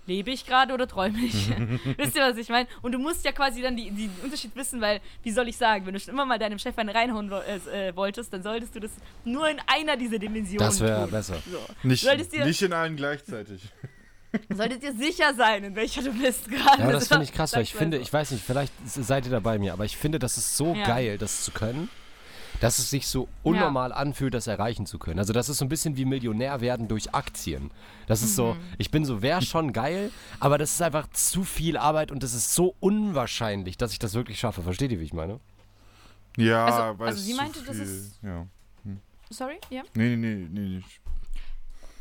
lebe 0.07 0.31
ich 0.31 0.47
gerade 0.47 0.73
oder 0.73 0.87
träume 0.89 1.19
ich? 1.19 1.51
Wisst 1.99 2.17
ihr, 2.17 2.23
was 2.23 2.37
ich 2.37 2.49
meine? 2.49 2.69
Und 2.83 2.93
du 2.93 2.99
musst 2.99 3.25
ja 3.25 3.33
quasi 3.33 3.61
dann 3.63 3.77
die, 3.77 3.91
die- 3.91 4.09
den 4.09 4.25
Unterschied 4.25 4.55
wissen, 4.57 4.81
weil, 4.81 5.01
wie 5.23 5.31
soll 5.33 5.49
ich 5.49 5.57
sagen, 5.57 5.85
wenn 5.87 5.95
du 5.95 6.01
schon 6.01 6.15
immer 6.15 6.25
mal 6.27 6.39
deinem 6.39 6.59
Chef 6.59 6.77
einen 6.79 6.89
reinhauen 6.91 7.31
wo- 7.31 7.37
äh, 7.37 7.89
äh, 7.89 7.97
wolltest, 7.97 8.33
dann 8.33 8.43
solltest 8.43 8.75
du 8.75 8.81
das 8.81 8.93
nur 9.25 9.49
in 9.49 9.59
einer 9.67 9.97
dieser 9.97 10.19
Dimensionen 10.19 10.67
Das 10.67 10.81
wäre 10.81 11.07
besser. 11.09 11.37
So. 11.51 11.59
Nicht, 11.83 12.05
dir- 12.33 12.45
nicht 12.45 12.63
in 12.63 12.73
allen 12.73 12.97
gleichzeitig. 12.97 13.63
Solltest 14.55 14.83
dir 14.83 14.93
sicher 14.93 15.33
sein, 15.35 15.65
in 15.65 15.75
welcher 15.77 16.03
du 16.03 16.13
bist 16.13 16.51
gerade. 16.51 16.79
Ja, 16.79 16.85
aber 16.85 16.93
das 16.93 17.09
finde 17.09 17.25
ich 17.25 17.33
krass, 17.33 17.55
weil 17.55 17.63
ich 17.63 17.73
finde, 17.75 17.97
ich 17.99 18.13
weiß 18.13 18.33
nicht, 18.33 18.45
vielleicht 18.45 18.73
seid 18.85 19.25
ihr 19.25 19.31
da 19.31 19.41
bei 19.41 19.59
mir, 19.59 19.73
aber 19.73 19.85
ich 19.87 19.97
finde, 19.97 20.19
das 20.19 20.37
ist 20.37 20.57
so 20.57 20.75
Ja. 20.75 20.85
geil, 20.87 21.17
das 21.17 21.43
zu 21.45 21.53
können, 21.53 21.89
dass 22.61 22.79
es 22.79 22.91
sich 22.91 23.07
so 23.07 23.29
unnormal 23.43 23.93
anfühlt, 23.93 24.35
das 24.35 24.47
erreichen 24.47 24.87
zu 24.87 24.99
können. 24.99 25.19
Also 25.19 25.33
das 25.33 25.49
ist 25.49 25.59
so 25.59 25.65
ein 25.65 25.69
bisschen 25.69 25.97
wie 25.97 26.05
Millionär 26.05 26.61
werden 26.61 26.89
durch 26.89 27.15
Aktien. 27.15 27.71
Das 28.07 28.23
ist 28.23 28.31
Mhm. 28.33 28.35
so, 28.37 28.57
ich 28.79 28.91
bin 28.91 29.05
so, 29.05 29.23
wäre 29.23 29.43
schon 29.43 29.73
geil, 29.73 30.11
aber 30.41 30.59
das 30.59 30.73
ist 30.73 30.83
einfach 30.83 31.09
zu 31.11 31.45
viel 31.45 31.77
Arbeit 31.77 32.11
und 32.11 32.23
das 32.23 32.35
ist 32.35 32.55
so 32.55 32.75
unwahrscheinlich, 32.81 33.77
dass 33.77 33.93
ich 33.93 33.99
das 33.99 34.15
wirklich 34.15 34.39
schaffe. 34.39 34.63
Versteht 34.63 34.91
ihr, 34.93 35.01
wie 35.01 35.05
ich 35.05 35.13
meine? 35.13 35.41
Ja, 36.37 36.67
Also- 36.67 36.99
weil 36.99 37.09
also 37.09 37.21
sie 37.23 37.31
zu 37.33 37.37
meinte, 37.37 37.63
das 37.63 37.77
viel- 37.77 37.85
ist- 37.85 38.19
Ja. 38.23 38.47
Sorry, 39.31 39.59
ja? 39.71 39.83
Nee, 39.95 40.15
nee, 40.17 40.35
nee, 40.35 40.49
nee. 40.51 40.69
nicht. 40.77 41.01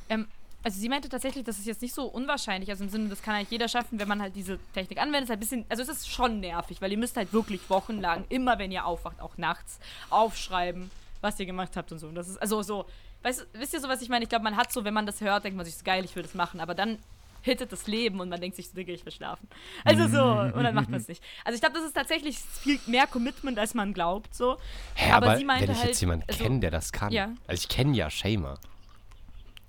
Ähm, 0.09 0.27
also 0.65 0.79
sie 0.79 0.89
meinte 0.89 1.07
tatsächlich, 1.09 1.43
das 1.43 1.59
ist 1.59 1.67
jetzt 1.67 1.81
nicht 1.83 1.93
so 1.93 2.05
unwahrscheinlich, 2.07 2.69
also 2.71 2.83
im 2.83 2.89
Sinne, 2.89 3.07
das 3.07 3.21
kann 3.21 3.35
halt 3.35 3.49
jeder 3.51 3.67
schaffen, 3.67 3.99
wenn 3.99 4.07
man 4.07 4.19
halt 4.21 4.35
diese 4.35 4.57
Technik 4.73 4.97
anwendet. 4.99 5.25
Ist 5.25 5.29
halt 5.29 5.37
ein 5.37 5.39
bisschen, 5.41 5.65
also 5.69 5.83
es 5.83 5.89
ist 5.89 6.09
schon 6.11 6.39
nervig, 6.39 6.81
weil 6.81 6.91
ihr 6.91 6.97
müsst 6.97 7.15
halt 7.17 7.31
wirklich 7.33 7.69
wochenlang, 7.69 8.25
immer 8.29 8.57
wenn 8.57 8.71
ihr 8.71 8.85
aufwacht, 8.85 9.21
auch 9.21 9.37
nachts, 9.37 9.79
aufschreiben, 10.09 10.89
was 11.21 11.39
ihr 11.39 11.45
gemacht 11.45 11.77
habt 11.77 11.91
und 11.91 11.99
so. 11.99 12.07
Und 12.07 12.15
das 12.15 12.27
ist, 12.27 12.37
also 12.37 12.63
so, 12.63 12.85
weißt, 13.21 13.45
wisst 13.53 13.73
ihr 13.73 13.79
so, 13.79 13.87
was 13.87 14.01
ich 14.01 14.09
meine? 14.09 14.23
Ich 14.23 14.29
glaube, 14.29 14.43
man 14.43 14.57
hat 14.57 14.71
so, 14.73 14.83
wenn 14.83 14.93
man 14.93 15.05
das 15.05 15.21
hört, 15.21 15.43
denkt 15.43 15.55
man 15.55 15.65
sich, 15.65 15.75
ist 15.75 15.85
geil, 15.85 16.03
ich 16.03 16.15
will 16.15 16.23
das 16.23 16.33
machen, 16.33 16.59
aber 16.59 16.73
dann 16.73 16.97
hittet 17.43 17.71
das 17.71 17.85
Leben 17.85 18.19
und 18.21 18.29
man 18.29 18.41
denkt 18.41 18.55
sich, 18.55 18.67
so, 18.69 18.75
Digga, 18.75 18.91
ich 18.91 19.05
will 19.05 19.11
schlafen. 19.11 19.47
Also 19.83 20.07
so, 20.07 20.23
und 20.57 20.63
dann 20.63 20.73
macht 20.73 20.89
man 20.89 20.99
es 20.99 21.07
nicht. 21.07 21.21
Also 21.43 21.53
ich 21.53 21.61
glaube, 21.61 21.75
das 21.77 21.85
ist 21.85 21.93
tatsächlich 21.93 22.39
viel 22.39 22.79
mehr 22.87 23.05
Commitment, 23.05 23.59
als 23.59 23.75
man 23.75 23.93
glaubt, 23.93 24.33
so. 24.33 24.57
Hä, 24.95 25.11
Aber 25.11 25.27
aber, 25.27 25.37
sie 25.37 25.45
meinte 25.45 25.67
wenn 25.67 25.73
ich 25.75 25.77
halt, 25.79 25.89
jetzt 25.89 26.01
jemanden 26.01 26.25
also- 26.27 26.43
kenne, 26.43 26.59
der 26.59 26.71
das 26.71 26.91
kann, 26.91 27.11
Ja. 27.13 27.25
also 27.45 27.61
ich 27.61 27.67
kenne 27.69 27.95
ja 27.95 28.09
Shamer. 28.09 28.57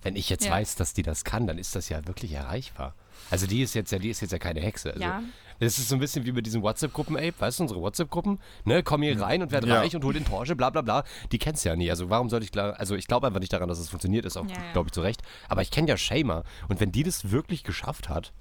Wenn 0.07 0.17
ich 0.17 0.31
jetzt 0.31 0.45
Ja. 0.45 0.53
weiß, 0.53 0.77
dass 0.77 0.95
die 0.95 1.03
das 1.03 1.25
kann, 1.25 1.47
dann 1.47 1.59
ist 1.59 1.75
das 1.77 1.89
ja 1.89 2.07
wirklich 2.07 2.33
erreichbar. 2.33 2.95
Also 3.31 3.47
die 3.47 3.63
ist 3.63 3.75
jetzt 3.75 3.91
ja, 3.93 3.99
die 3.99 4.11
ist 4.11 4.21
jetzt 4.21 4.31
ja 4.33 4.39
keine 4.39 4.61
Hexe. 4.61 4.91
Also 4.91 5.03
Ja. 5.03 5.23
Das 5.59 5.79
ist 5.79 5.89
so 5.89 5.95
ein 5.97 6.01
bisschen 6.01 6.27
wie 6.27 6.33
mit 6.33 6.45
diesen 6.45 6.61
WhatsApp-Gruppen, 6.63 7.17
ey, 7.17 7.33
weißt 7.39 7.59
du, 7.59 7.63
unsere 7.63 7.81
WhatsApp-Gruppen, 7.81 8.39
ne, 8.67 8.83
komm 8.83 9.01
hier 9.03 9.19
rein 9.19 9.41
und 9.43 9.51
werd 9.53 9.65
Ja. 9.65 9.79
reich 9.79 9.97
und 9.97 10.05
hol 10.05 10.13
den 10.13 10.25
Porsche, 10.25 10.55
bla 10.55 10.69
bla 10.71 10.83
bla. 10.83 11.03
Die 11.33 11.39
kennst 11.39 11.65
du 11.65 11.71
ja 11.71 11.77
nie. 11.77 11.89
Also 11.91 12.11
warum 12.11 12.29
sollte 12.29 12.45
ich, 12.45 12.53
klar, 12.53 12.79
also 12.79 12.95
ich 12.95 13.07
glaube 13.07 13.27
einfach 13.27 13.41
nicht 13.41 13.53
daran, 13.55 13.69
dass 13.69 13.79
es 13.79 13.89
funktioniert, 13.89 14.27
ist 14.27 14.37
auch, 14.37 14.47
Ja, 14.47 14.53
ja. 14.55 14.73
glaube 14.73 14.89
ich, 14.89 14.93
zu 14.93 15.01
Recht. 15.01 15.23
Aber 15.49 15.63
ich 15.63 15.71
kenne 15.71 15.89
ja 15.89 15.97
Shamer 15.97 16.45
und 16.69 16.79
wenn 16.81 16.93
die 16.93 17.03
das 17.05 17.31
wirklich 17.31 17.65
geschafft 17.65 18.09
hat, 18.11 18.33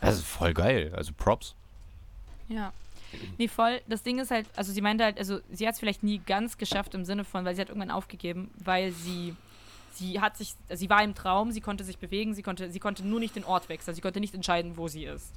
das 0.00 0.16
ist 0.16 0.26
voll 0.26 0.52
geil. 0.52 0.92
Also 0.96 1.12
Props. 1.16 1.54
Ja. 2.48 2.72
Nee, 3.38 3.48
voll. 3.48 3.80
Das 3.88 4.02
Ding 4.02 4.18
ist 4.18 4.30
halt, 4.30 4.46
also 4.56 4.72
sie 4.72 4.80
meinte 4.80 5.04
halt, 5.04 5.18
also 5.18 5.40
sie 5.52 5.66
hat 5.66 5.74
es 5.74 5.80
vielleicht 5.80 6.02
nie 6.02 6.18
ganz 6.26 6.58
geschafft 6.58 6.94
im 6.94 7.04
Sinne 7.04 7.24
von, 7.24 7.44
weil 7.44 7.54
sie 7.54 7.60
hat 7.60 7.68
irgendwann 7.68 7.90
aufgegeben, 7.90 8.50
weil 8.64 8.92
sie, 8.92 9.34
sie 9.92 10.20
hat 10.20 10.36
sich, 10.36 10.54
sie 10.72 10.90
war 10.90 11.02
im 11.02 11.14
Traum, 11.14 11.52
sie 11.52 11.60
konnte 11.60 11.84
sich 11.84 11.98
bewegen, 11.98 12.34
sie 12.34 12.42
konnte, 12.42 12.70
sie 12.70 12.80
konnte 12.80 13.06
nur 13.06 13.20
nicht 13.20 13.36
den 13.36 13.44
Ort 13.44 13.68
wechseln, 13.68 13.94
sie 13.94 14.00
konnte 14.00 14.20
nicht 14.20 14.34
entscheiden, 14.34 14.76
wo 14.76 14.88
sie 14.88 15.04
ist. 15.04 15.32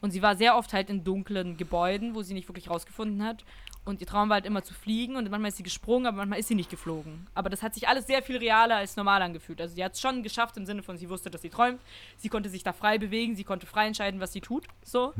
Und 0.00 0.12
sie 0.12 0.22
war 0.22 0.36
sehr 0.36 0.56
oft 0.56 0.72
halt 0.72 0.90
in 0.90 1.02
dunklen 1.02 1.56
Gebäuden, 1.56 2.14
wo 2.14 2.22
sie 2.22 2.34
nicht 2.34 2.48
wirklich 2.48 2.70
rausgefunden 2.70 3.24
hat. 3.24 3.44
Und 3.84 4.00
ihr 4.00 4.06
Traum 4.06 4.28
war 4.28 4.34
halt 4.34 4.46
immer 4.46 4.62
zu 4.62 4.74
fliegen 4.74 5.16
und 5.16 5.28
manchmal 5.30 5.48
ist 5.48 5.56
sie 5.56 5.62
gesprungen, 5.62 6.06
aber 6.06 6.18
manchmal 6.18 6.38
ist 6.38 6.48
sie 6.48 6.54
nicht 6.54 6.70
geflogen. 6.70 7.26
Aber 7.34 7.48
das 7.48 7.62
hat 7.62 7.74
sich 7.74 7.88
alles 7.88 8.06
sehr 8.06 8.22
viel 8.22 8.36
realer 8.36 8.76
als 8.76 8.96
normal 8.96 9.22
angefühlt. 9.22 9.60
Also 9.60 9.74
sie 9.74 9.82
hat 9.82 9.94
es 9.94 10.00
schon 10.00 10.22
geschafft 10.22 10.56
im 10.56 10.66
Sinne 10.66 10.82
von, 10.82 10.98
sie 10.98 11.08
wusste, 11.08 11.30
dass 11.30 11.42
sie 11.42 11.48
träumt, 11.48 11.80
sie 12.16 12.28
konnte 12.28 12.48
sich 12.50 12.62
da 12.62 12.72
frei 12.72 12.98
bewegen, 12.98 13.34
sie 13.34 13.44
konnte 13.44 13.66
frei 13.66 13.86
entscheiden, 13.86 14.20
was 14.20 14.32
sie 14.32 14.40
tut. 14.40 14.66
So. 14.84 15.14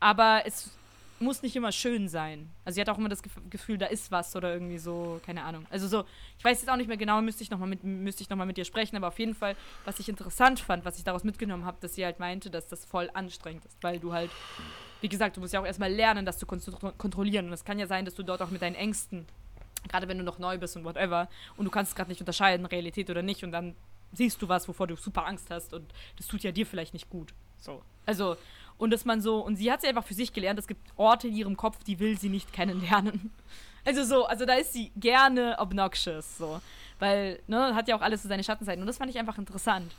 aber 0.00 0.42
es 0.44 0.70
muss 1.22 1.42
nicht 1.42 1.56
immer 1.56 1.72
schön 1.72 2.08
sein. 2.08 2.50
Also 2.64 2.74
sie 2.74 2.80
hat 2.80 2.88
auch 2.88 2.98
immer 2.98 3.08
das 3.08 3.22
Gef 3.22 3.32
Gefühl, 3.48 3.78
da 3.78 3.86
ist 3.86 4.10
was 4.10 4.34
oder 4.36 4.52
irgendwie 4.52 4.78
so, 4.78 5.20
keine 5.24 5.42
Ahnung. 5.44 5.66
Also 5.70 5.88
so, 5.88 6.04
ich 6.38 6.44
weiß 6.44 6.60
jetzt 6.60 6.68
auch 6.68 6.76
nicht 6.76 6.88
mehr 6.88 6.96
genau, 6.96 7.20
müsste 7.22 7.42
ich 7.42 7.50
nochmal 7.50 7.68
mit, 7.68 7.84
müsste 7.84 8.22
ich 8.22 8.30
noch 8.30 8.36
mal 8.36 8.46
mit 8.46 8.56
dir 8.56 8.64
sprechen, 8.64 8.96
aber 8.96 9.08
auf 9.08 9.18
jeden 9.18 9.34
Fall, 9.34 9.56
was 9.84 9.98
ich 9.98 10.08
interessant 10.08 10.60
fand, 10.60 10.84
was 10.84 10.98
ich 10.98 11.04
daraus 11.04 11.24
mitgenommen 11.24 11.64
habe, 11.64 11.78
dass 11.80 11.94
sie 11.94 12.04
halt 12.04 12.18
meinte, 12.18 12.50
dass 12.50 12.68
das 12.68 12.84
voll 12.84 13.10
anstrengend 13.14 13.64
ist, 13.64 13.76
weil 13.82 13.98
du 13.98 14.12
halt, 14.12 14.30
wie 15.00 15.08
gesagt, 15.08 15.36
du 15.36 15.40
musst 15.40 15.54
ja 15.54 15.60
auch 15.60 15.66
erstmal 15.66 15.92
lernen, 15.92 16.26
das 16.26 16.38
zu 16.38 16.46
kon 16.46 16.60
kontrollieren. 16.98 17.46
Und 17.46 17.52
es 17.52 17.64
kann 17.64 17.78
ja 17.78 17.86
sein, 17.86 18.04
dass 18.04 18.14
du 18.14 18.22
dort 18.22 18.42
auch 18.42 18.50
mit 18.50 18.62
deinen 18.62 18.76
Ängsten, 18.76 19.26
gerade 19.88 20.08
wenn 20.08 20.18
du 20.18 20.24
noch 20.24 20.38
neu 20.38 20.58
bist 20.58 20.76
und 20.76 20.84
whatever, 20.84 21.28
und 21.56 21.64
du 21.64 21.70
kannst 21.70 21.96
gerade 21.96 22.10
nicht 22.10 22.20
unterscheiden, 22.20 22.66
Realität 22.66 23.10
oder 23.10 23.22
nicht, 23.22 23.44
und 23.44 23.52
dann 23.52 23.74
siehst 24.12 24.40
du 24.42 24.48
was, 24.48 24.68
wovor 24.68 24.86
du 24.86 24.96
super 24.96 25.26
Angst 25.26 25.50
hast 25.50 25.72
und 25.72 25.90
das 26.16 26.26
tut 26.26 26.42
ja 26.42 26.52
dir 26.52 26.66
vielleicht 26.66 26.92
nicht 26.92 27.08
gut. 27.08 27.32
So. 27.58 27.82
Also, 28.04 28.36
und 28.78 28.92
dass 28.92 29.04
man 29.04 29.20
so, 29.20 29.38
und 29.38 29.56
sie 29.56 29.70
hat 29.70 29.80
sie 29.80 29.86
einfach 29.86 30.04
für 30.04 30.14
sich 30.14 30.32
gelernt, 30.32 30.58
es 30.58 30.66
gibt 30.66 30.80
Orte 30.96 31.28
in 31.28 31.36
ihrem 31.36 31.56
Kopf, 31.56 31.82
die 31.84 31.98
will 31.98 32.18
sie 32.18 32.28
nicht 32.28 32.52
kennenlernen. 32.52 33.30
Also 33.84 34.04
so, 34.04 34.26
also 34.26 34.46
da 34.46 34.54
ist 34.54 34.72
sie 34.72 34.92
gerne 34.94 35.56
obnoxious, 35.58 36.38
so. 36.38 36.60
Weil, 37.00 37.40
ne, 37.48 37.74
hat 37.74 37.88
ja 37.88 37.96
auch 37.96 38.00
alles 38.00 38.22
so 38.22 38.28
seine 38.28 38.44
Schattenseiten. 38.44 38.80
Und 38.80 38.86
das 38.86 38.98
fand 38.98 39.10
ich 39.10 39.18
einfach 39.18 39.38
interessant. 39.38 39.90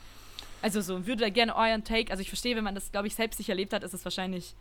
Also 0.62 0.80
so, 0.80 1.06
würde 1.06 1.24
da 1.24 1.30
gerne 1.30 1.54
euren 1.54 1.84
Take, 1.84 2.10
also 2.10 2.22
ich 2.22 2.30
verstehe, 2.30 2.56
wenn 2.56 2.64
man 2.64 2.76
das, 2.76 2.94
glaube 2.94 3.08
ich, 3.08 3.16
selbst 3.16 3.40
nicht 3.40 3.50
erlebt 3.50 3.74
hat, 3.74 3.84
ist 3.84 3.94
es 3.94 4.06
wahrscheinlich, 4.06 4.56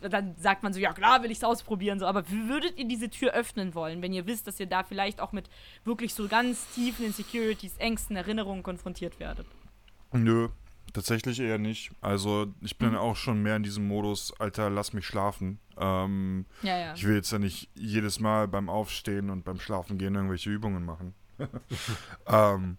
dann 0.00 0.34
sagt 0.38 0.62
man 0.62 0.72
so, 0.72 0.80
ja 0.80 0.94
klar, 0.94 1.22
will 1.22 1.30
ich 1.30 1.36
es 1.36 1.44
ausprobieren, 1.44 2.00
so, 2.00 2.06
aber 2.06 2.30
würdet 2.30 2.78
ihr 2.78 2.86
diese 2.86 3.10
Tür 3.10 3.34
öffnen 3.34 3.74
wollen, 3.74 4.00
wenn 4.00 4.14
ihr 4.14 4.26
wisst, 4.26 4.46
dass 4.46 4.58
ihr 4.58 4.64
da 4.64 4.82
vielleicht 4.82 5.20
auch 5.20 5.32
mit 5.32 5.50
wirklich 5.84 6.14
so 6.14 6.26
ganz 6.26 6.66
tiefen 6.74 7.04
Insecurities, 7.04 7.76
Ängsten, 7.76 8.16
Erinnerungen 8.16 8.62
konfrontiert 8.62 9.20
werdet? 9.20 9.46
Nö, 10.12 10.48
Tatsächlich 10.94 11.40
eher 11.40 11.58
nicht. 11.58 11.90
Also 12.00 12.46
ich 12.60 12.78
bin 12.78 12.90
mhm. 12.90 12.98
auch 12.98 13.16
schon 13.16 13.42
mehr 13.42 13.56
in 13.56 13.64
diesem 13.64 13.88
Modus, 13.88 14.32
Alter, 14.38 14.70
lass 14.70 14.92
mich 14.92 15.04
schlafen. 15.04 15.58
Ähm, 15.76 16.46
ja, 16.62 16.78
ja. 16.78 16.94
Ich 16.94 17.04
will 17.04 17.16
jetzt 17.16 17.32
ja 17.32 17.40
nicht 17.40 17.68
jedes 17.74 18.20
Mal 18.20 18.46
beim 18.46 18.68
Aufstehen 18.68 19.28
und 19.28 19.44
beim 19.44 19.58
Schlafen 19.58 19.98
gehen 19.98 20.14
irgendwelche 20.14 20.50
Übungen 20.50 20.84
machen. 20.84 21.12
ähm, 22.28 22.76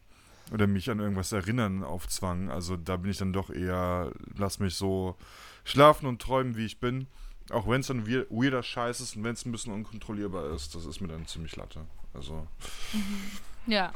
oder 0.54 0.66
mich 0.66 0.90
an 0.90 1.00
irgendwas 1.00 1.34
erinnern 1.34 1.84
auf 1.84 2.08
Zwang. 2.08 2.50
Also 2.50 2.78
da 2.78 2.96
bin 2.96 3.12
ich 3.12 3.18
dann 3.18 3.34
doch 3.34 3.50
eher, 3.50 4.14
lass 4.38 4.60
mich 4.60 4.76
so 4.76 5.18
schlafen 5.66 6.06
und 6.06 6.22
träumen, 6.22 6.56
wie 6.56 6.66
ich 6.66 6.80
bin. 6.80 7.08
Auch 7.50 7.68
wenn 7.68 7.82
es 7.82 7.88
dann 7.88 8.08
weirder 8.08 8.64
Scheiß 8.64 9.02
ist 9.02 9.18
und 9.18 9.26
wenn 9.26 9.34
es 9.34 9.46
ein 9.46 9.52
bisschen 9.52 9.74
unkontrollierbar 9.74 10.54
ist, 10.54 10.74
das 10.74 10.86
ist 10.86 11.02
mir 11.02 11.10
dann 11.10 11.28
ziemlich 11.28 11.58
latte. 11.58 11.82
Also. 12.14 12.48
Mhm. 12.94 13.22
Ja. 13.68 13.92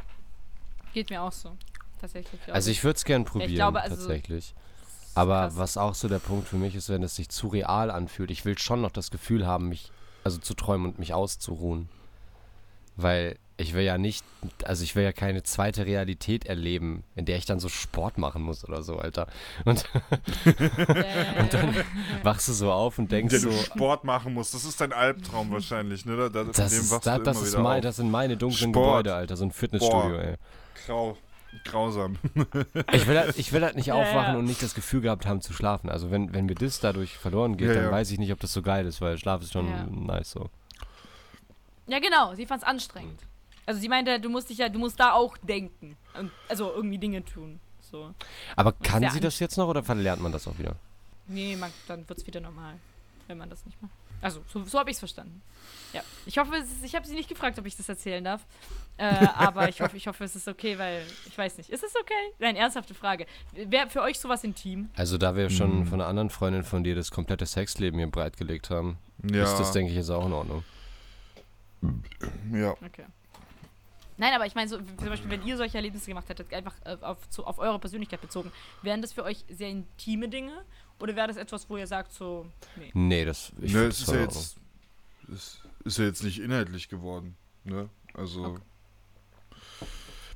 Geht 0.94 1.10
mir 1.10 1.22
auch 1.22 1.32
so 1.32 1.56
tatsächlich. 2.00 2.42
Also 2.52 2.72
ich 2.72 2.84
würde 2.84 2.98
es 2.98 3.06
gern 3.06 3.26
probieren, 3.26 3.54
glaube, 3.54 3.82
also 3.82 3.96
tatsächlich. 3.96 4.54
Aber 5.16 5.48
krass. 5.48 5.58
was 5.58 5.78
auch 5.78 5.96
so 5.96 6.08
der 6.08 6.20
Punkt 6.20 6.48
für 6.48 6.58
mich 6.58 6.76
ist, 6.76 6.90
wenn 6.90 7.04
es 7.04 7.16
sich 7.16 7.30
zu 7.30 7.48
real 7.48 7.92
anfühlt, 7.92 8.32
ich 8.32 8.46
will 8.46 8.58
schon 8.58 8.82
noch 8.82 8.92
das 8.92 9.12
Gefühl 9.12 9.46
haben, 9.46 9.70
mich, 9.70 9.92
also 10.24 10.38
zu 10.38 10.54
träumen 10.54 10.88
und 10.88 11.00
mich 11.00 11.14
auszuruhen. 11.14 11.90
Weil 12.96 13.38
ich 13.60 13.74
will 13.74 13.84
ja 13.84 13.98
nicht, 13.98 14.24
also 14.64 14.84
ich 14.84 14.96
will 14.96 15.04
ja 15.04 15.12
keine 15.12 15.44
zweite 15.44 15.86
Realität 15.86 16.46
erleben, 16.46 17.04
in 17.16 17.26
der 17.26 17.38
ich 17.38 17.46
dann 17.46 17.60
so 17.60 17.68
Sport 17.68 18.18
machen 18.18 18.42
muss 18.42 18.64
oder 18.64 18.84
so, 18.84 18.98
Alter. 18.98 19.28
Und, 19.66 19.86
und 20.46 21.54
dann 21.54 21.76
wachst 22.24 22.48
du 22.48 22.54
so 22.54 22.72
auf 22.72 22.98
und 22.98 23.12
denkst 23.12 23.36
so. 23.36 23.50
du 23.50 23.56
Sport 23.58 24.06
machen 24.06 24.34
musst, 24.34 24.54
das 24.54 24.64
ist 24.64 24.80
dein 24.80 24.94
Albtraum 24.94 25.52
wahrscheinlich, 25.52 26.06
ne? 26.06 26.30
Da, 26.30 26.46
das, 26.46 26.72
ist, 26.72 27.06
da, 27.06 27.20
das, 27.20 27.42
ist 27.42 27.58
mein, 27.58 27.82
das 27.82 27.98
sind 27.98 28.10
meine 28.10 28.38
dunklen 28.38 28.72
Sport. 28.72 29.04
Gebäude, 29.04 29.16
Alter, 29.16 29.36
so 29.36 29.44
ein 29.44 29.52
Fitnessstudio, 29.52 30.10
Boah. 30.10 30.24
ey. 30.24 30.36
Grau. 30.86 31.18
Grausam. 31.66 32.18
ich, 32.94 33.08
will 33.08 33.18
halt, 33.18 33.38
ich 33.38 33.52
will 33.52 33.64
halt 33.64 33.76
nicht 33.76 33.92
aufwachen 33.92 34.14
ja, 34.14 34.34
ja. 34.34 34.38
und 34.38 34.46
nicht 34.46 34.62
das 34.62 34.76
Gefühl 34.76 35.02
gehabt 35.02 35.26
haben 35.26 35.42
zu 35.42 35.54
schlafen. 35.54 35.90
Also 35.90 36.12
wenn, 36.12 36.34
wenn 36.34 36.46
mir 36.46 36.56
das 36.56 36.80
dadurch 36.80 37.18
verloren 37.18 37.58
geht, 37.58 37.70
ja, 37.70 37.76
dann 37.76 37.92
weiß 37.92 38.12
ich 38.12 38.20
nicht, 38.20 38.32
ob 38.32 38.40
das 38.40 38.54
so 38.54 38.62
geil 38.62 38.86
ist, 38.86 39.02
weil 39.02 39.18
Schlaf 39.18 39.42
ist 39.42 39.54
schon 39.54 40.06
nice 40.06 40.32
so. 40.32 40.50
Ja, 41.88 42.00
genau. 42.00 42.36
Sie 42.36 42.46
fand 42.46 42.62
es 42.62 42.68
anstrengend. 42.68 43.20
Also 43.66 43.82
sie 43.82 43.90
meinte, 43.90 44.20
du 44.20 44.30
musst 44.30 44.50
dich 44.50 44.60
ja, 44.60 44.70
du 44.70 44.80
musst 44.80 45.00
da 45.00 45.14
auch 45.14 45.38
denken. 45.38 45.98
Also 46.48 46.72
irgendwie 46.74 46.98
Dinge 46.98 47.24
tun. 47.26 47.60
So. 47.82 48.14
Aber 48.56 48.72
kann 48.72 49.10
sie 49.10 49.20
das 49.20 49.40
jetzt 49.40 49.58
noch 49.58 49.68
oder 49.68 49.84
verlernt 49.84 50.22
man 50.22 50.32
das 50.32 50.48
auch 50.48 50.58
wieder? 50.60 50.76
Nee, 51.28 51.56
man, 51.56 51.72
dann 51.88 52.08
wird 52.08 52.20
es 52.20 52.28
wieder 52.28 52.40
normal, 52.40 52.76
wenn 53.28 53.38
man 53.38 53.50
das 53.50 53.66
nicht 53.66 53.82
macht. 53.82 53.94
Also, 54.22 54.42
so, 54.52 54.64
so 54.66 54.80
habe 54.80 54.90
ich 54.90 54.96
es 54.96 55.00
verstanden. 55.00 55.42
Ja. 55.94 56.02
Ich 56.26 56.38
hoffe, 56.38 56.56
ist, 56.58 56.84
ich 56.84 56.96
habe 56.96 57.08
sie 57.08 57.16
nicht 57.16 57.30
gefragt, 57.30 57.58
ob 57.58 57.66
ich 57.66 57.76
das 57.76 57.90
erzählen 57.90 58.24
darf. 58.24 58.46
Äh, 58.98 59.06
aber 59.36 59.70
ich 59.70 59.82
hoffe, 59.82 59.98
ich 59.98 60.08
hoffe, 60.08 60.24
es 60.24 60.36
ist 60.36 60.48
okay, 60.48 60.78
weil 60.78 61.04
ich 61.26 61.38
weiß 61.38 61.58
nicht. 61.58 61.70
Ist 61.70 61.84
es 61.84 61.96
okay? 61.96 62.14
Nein, 62.40 62.56
ernsthafte 62.56 62.94
Frage. 62.94 63.26
Wäre 63.54 63.90
für 63.90 64.02
euch 64.02 64.20
sowas 64.20 64.44
intim? 64.44 64.90
Also, 64.96 65.18
da 65.18 65.36
wir 65.36 65.50
schon 65.50 65.80
mhm. 65.80 65.86
von 65.88 66.02
einer 66.02 66.10
anderen 66.10 66.30
Freundin 66.30 66.64
von 66.64 66.84
dir 66.84 66.96
das 66.96 67.12
komplette 67.12 67.46
Sexleben 67.46 67.98
hier 67.98 68.10
breitgelegt 68.10 68.70
haben, 68.70 68.98
ja. 69.32 69.44
ist 69.44 69.58
das, 69.58 69.72
denke 69.72 69.92
ich, 69.92 69.98
jetzt 69.98 70.10
auch 70.10 70.26
in 70.26 70.34
Ordnung. 70.34 70.64
Ja. 72.52 72.72
Okay. 72.72 73.06
Nein, 74.18 74.34
aber 74.34 74.46
ich 74.46 74.54
meine, 74.54 74.68
so, 74.68 74.78
zum 74.78 75.08
Beispiel, 75.08 75.32
wenn 75.32 75.46
ihr 75.46 75.56
solche 75.56 75.78
Erlebnisse 75.78 76.08
gemacht 76.08 76.28
hättet, 76.28 76.54
einfach 76.54 76.76
äh, 76.84 76.98
auf, 77.02 77.30
zu, 77.30 77.46
auf 77.46 77.58
eure 77.58 77.80
Persönlichkeit 77.80 78.20
bezogen, 78.20 78.52
wären 78.82 79.02
das 79.02 79.14
für 79.14 79.24
euch 79.24 79.46
sehr 79.50 79.70
intime 79.70 80.28
Dinge? 80.28 80.52
Oder 81.00 81.16
wäre 81.16 81.28
das 81.28 81.38
etwas, 81.38 81.70
wo 81.70 81.78
ihr 81.78 81.88
sagt, 81.88 82.12
so, 82.12 82.46
nee? 82.76 82.92
Nee, 82.94 83.26
das, 83.26 83.52
ich 83.62 83.74
ne, 83.74 83.86
es 83.86 84.02
ist 84.02 84.10
ja 84.10 84.20
jetzt, 84.22 84.58
es 85.34 85.60
ist 85.86 85.98
ja 85.98 86.06
jetzt 86.06 86.24
nicht 86.24 86.40
inhaltlich 86.40 86.90
geworden, 86.90 87.36
ne? 87.64 87.90
Also, 88.14 88.44
okay. 88.44 88.62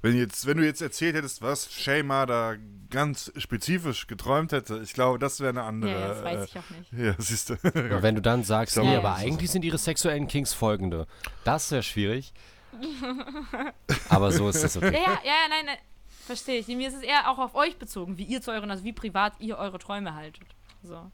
wenn, 0.02 0.16
jetzt, 0.16 0.46
wenn 0.46 0.58
du 0.58 0.66
jetzt 0.66 0.82
erzählt 0.82 1.16
hättest, 1.16 1.42
was 1.42 1.72
Shayma 1.74 2.26
da 2.26 2.56
ganz 2.90 3.32
spezifisch 3.38 4.08
geträumt 4.08 4.52
hätte, 4.54 4.80
ich 4.84 4.94
glaube, 4.94 5.20
das 5.20 5.40
wäre 5.40 5.50
eine 5.50 5.64
andere. 5.64 5.92
Ja, 5.92 6.08
das 6.08 6.24
weiß 6.24 6.40
äh, 6.40 6.46
ich 6.46 6.58
auch 6.58 6.70
nicht. 6.70 6.94
Ja, 6.98 7.16
siehst 7.18 7.50
du. 7.50 7.54
Und 7.54 8.04
wenn 8.04 8.16
du 8.16 8.22
dann 8.22 8.44
sagst, 8.44 8.78
nee, 8.82 8.96
aber 8.96 9.16
eigentlich 9.16 9.52
sind 9.52 9.66
ihre 9.66 9.78
sexuellen 9.78 10.28
Kings 10.28 10.54
folgende, 10.54 11.08
das 11.44 11.72
wäre 11.72 11.84
schwierig. 11.84 12.34
Aber 14.10 14.32
so 14.32 14.50
ist 14.50 14.64
das 14.64 14.78
okay. 14.78 14.94
Ja, 14.94 15.00
ja, 15.00 15.20
ja, 15.24 15.48
nein, 15.48 15.66
nein. 15.68 15.78
Verstehe 16.26 16.60
ich. 16.60 16.68
Mir 16.68 16.88
ist 16.88 16.96
es 16.96 17.02
eher 17.02 17.30
auch 17.30 17.38
auf 17.38 17.56
euch 17.56 17.78
bezogen, 17.78 18.18
wie 18.18 18.24
ihr 18.24 18.42
zu 18.42 18.52
euren, 18.52 18.72
also 18.72 18.84
wie 18.84 18.94
privat 18.94 19.40
ihr 19.40 19.58
eure 19.58 19.80
Träume 19.80 20.16
haltet. 20.16 20.48
So. 20.82 21.12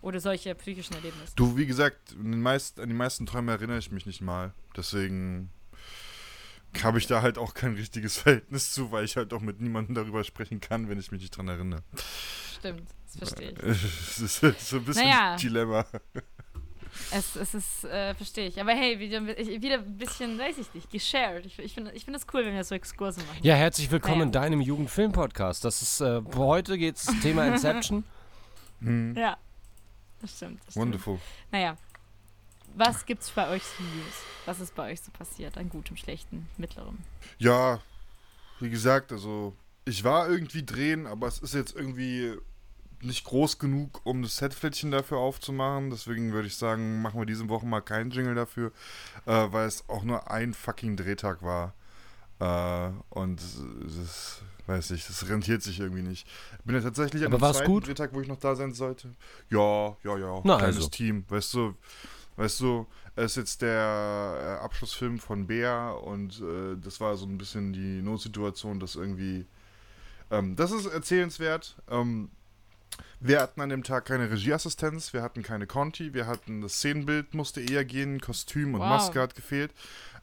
Oder 0.00 0.20
solche 0.20 0.54
psychischen 0.54 0.94
Erlebnisse. 0.94 1.32
Du, 1.36 1.56
wie 1.56 1.66
gesagt, 1.66 2.14
an 2.18 2.32
die, 2.32 2.38
meisten, 2.38 2.80
an 2.80 2.88
die 2.88 2.94
meisten 2.94 3.26
Träume 3.26 3.52
erinnere 3.52 3.78
ich 3.78 3.90
mich 3.90 4.06
nicht 4.06 4.20
mal. 4.20 4.52
Deswegen 4.76 5.50
habe 6.82 6.98
ich 6.98 7.06
da 7.06 7.22
halt 7.22 7.38
auch 7.38 7.54
kein 7.54 7.74
richtiges 7.74 8.18
Verhältnis 8.22 8.72
zu, 8.72 8.92
weil 8.92 9.04
ich 9.04 9.16
halt 9.16 9.32
auch 9.32 9.40
mit 9.40 9.60
niemandem 9.60 9.94
darüber 9.94 10.22
sprechen 10.24 10.60
kann, 10.60 10.88
wenn 10.88 10.98
ich 10.98 11.10
mich 11.10 11.20
nicht 11.20 11.36
dran 11.36 11.48
erinnere. 11.48 11.82
Stimmt, 12.58 12.88
das 13.06 13.16
verstehe 13.16 13.50
ich. 13.50 13.58
Es 13.62 14.20
ist 14.20 14.68
so 14.68 14.76
ein 14.76 14.84
bisschen 14.84 15.04
naja. 15.04 15.36
Dilemma. 15.36 15.86
Es, 17.10 17.36
es 17.36 17.54
ist, 17.54 17.84
äh, 17.84 18.14
verstehe 18.14 18.48
ich. 18.48 18.60
Aber 18.60 18.72
hey, 18.72 18.98
wieder, 18.98 19.24
wieder 19.26 19.76
ein 19.76 19.96
bisschen, 19.96 20.38
weiß 20.38 20.58
ich 20.58 20.72
nicht, 20.74 20.90
geshared. 20.90 21.46
Ich, 21.46 21.58
ich 21.58 21.72
finde 21.74 21.92
ich 21.92 22.04
find 22.04 22.14
das 22.16 22.26
cool, 22.32 22.44
wenn 22.44 22.54
wir 22.54 22.64
so 22.64 22.74
Exkurse 22.74 23.20
machen. 23.20 23.38
Ja, 23.42 23.54
herzlich 23.54 23.90
willkommen 23.90 24.18
naja. 24.18 24.24
in 24.26 24.32
deinem 24.32 24.60
Jugendfilm-Podcast. 24.60 25.64
Das 25.64 25.82
ist, 25.82 26.00
äh, 26.00 26.20
heute 26.34 26.76
geht's 26.76 27.06
Thema 27.22 27.46
Inception. 27.48 28.04
hm. 28.80 29.16
Ja, 29.16 29.36
das 30.20 30.36
stimmt. 30.36 30.60
Das 30.66 30.76
Wonderful. 30.76 31.16
Stimmt. 31.16 31.52
Naja, 31.52 31.76
was 32.74 33.06
gibt's 33.06 33.30
bei 33.30 33.48
euch 33.48 33.62
so 33.62 33.82
News? 33.82 34.14
Was 34.46 34.60
ist 34.60 34.74
bei 34.74 34.92
euch 34.92 35.00
so 35.00 35.10
passiert? 35.10 35.56
An 35.56 35.68
gutem, 35.68 35.96
schlechten, 35.96 36.48
mittlerem? 36.56 36.98
Ja, 37.38 37.80
wie 38.60 38.70
gesagt, 38.70 39.12
also 39.12 39.54
ich 39.84 40.04
war 40.04 40.28
irgendwie 40.28 40.64
drehen, 40.64 41.06
aber 41.06 41.26
es 41.26 41.38
ist 41.38 41.54
jetzt 41.54 41.74
irgendwie 41.74 42.36
nicht 43.02 43.24
groß 43.24 43.58
genug, 43.58 44.00
um 44.04 44.22
das 44.22 44.36
Setflättchen 44.36 44.90
dafür 44.90 45.18
aufzumachen. 45.18 45.90
Deswegen 45.90 46.32
würde 46.32 46.48
ich 46.48 46.56
sagen, 46.56 47.02
machen 47.02 47.20
wir 47.20 47.26
diese 47.26 47.48
Woche 47.48 47.66
mal 47.66 47.80
keinen 47.80 48.10
Jingle 48.10 48.34
dafür, 48.34 48.72
äh, 49.26 49.46
weil 49.50 49.66
es 49.66 49.88
auch 49.88 50.04
nur 50.04 50.30
ein 50.30 50.54
fucking 50.54 50.96
Drehtag 50.96 51.42
war. 51.42 51.74
Äh, 52.40 52.90
und 53.10 53.40
das 53.40 54.42
weiß 54.66 54.90
ich, 54.92 55.06
das 55.06 55.28
rentiert 55.28 55.62
sich 55.62 55.80
irgendwie 55.80 56.02
nicht. 56.02 56.26
Ich 56.58 56.64
bin 56.64 56.74
ja 56.74 56.82
tatsächlich 56.82 57.24
an 57.24 57.30
dem 57.30 57.40
zweiten 57.40 57.64
gut? 57.64 57.86
Drehtag, 57.86 58.12
wo 58.12 58.20
ich 58.20 58.28
noch 58.28 58.38
da 58.38 58.54
sein 58.54 58.72
sollte. 58.72 59.08
Ja, 59.50 59.96
ja, 60.04 60.18
ja. 60.18 60.40
Na, 60.44 60.58
kleines 60.58 60.76
also. 60.76 60.88
Team. 60.88 61.24
Weißt 61.28 61.54
du, 61.54 61.74
weißt 62.36 62.60
du, 62.60 62.86
es 63.16 63.32
ist 63.32 63.36
jetzt 63.36 63.62
der 63.62 64.58
äh, 64.60 64.64
Abschlussfilm 64.64 65.18
von 65.18 65.46
Bea 65.46 65.90
und 65.90 66.40
äh, 66.40 66.76
das 66.80 67.00
war 67.00 67.16
so 67.16 67.26
ein 67.26 67.38
bisschen 67.38 67.72
die 67.72 68.02
Notsituation, 68.02 68.78
dass 68.78 68.94
irgendwie. 68.94 69.46
Ähm, 70.30 70.54
das 70.54 70.70
ist 70.70 70.86
erzählenswert. 70.86 71.76
Ähm, 71.88 72.30
wir 73.20 73.40
hatten 73.40 73.60
an 73.60 73.68
dem 73.68 73.82
Tag 73.82 74.06
keine 74.06 74.30
Regieassistenz, 74.30 75.12
wir 75.12 75.22
hatten 75.22 75.42
keine 75.42 75.66
Conti, 75.66 76.14
wir 76.14 76.26
hatten 76.26 76.60
das 76.60 76.74
Szenenbild 76.74 77.34
musste 77.34 77.60
eher 77.60 77.84
gehen, 77.84 78.20
Kostüm 78.20 78.74
und 78.74 78.80
wow. 78.80 78.88
Maske 78.88 79.20
hat 79.20 79.34
gefehlt. 79.34 79.72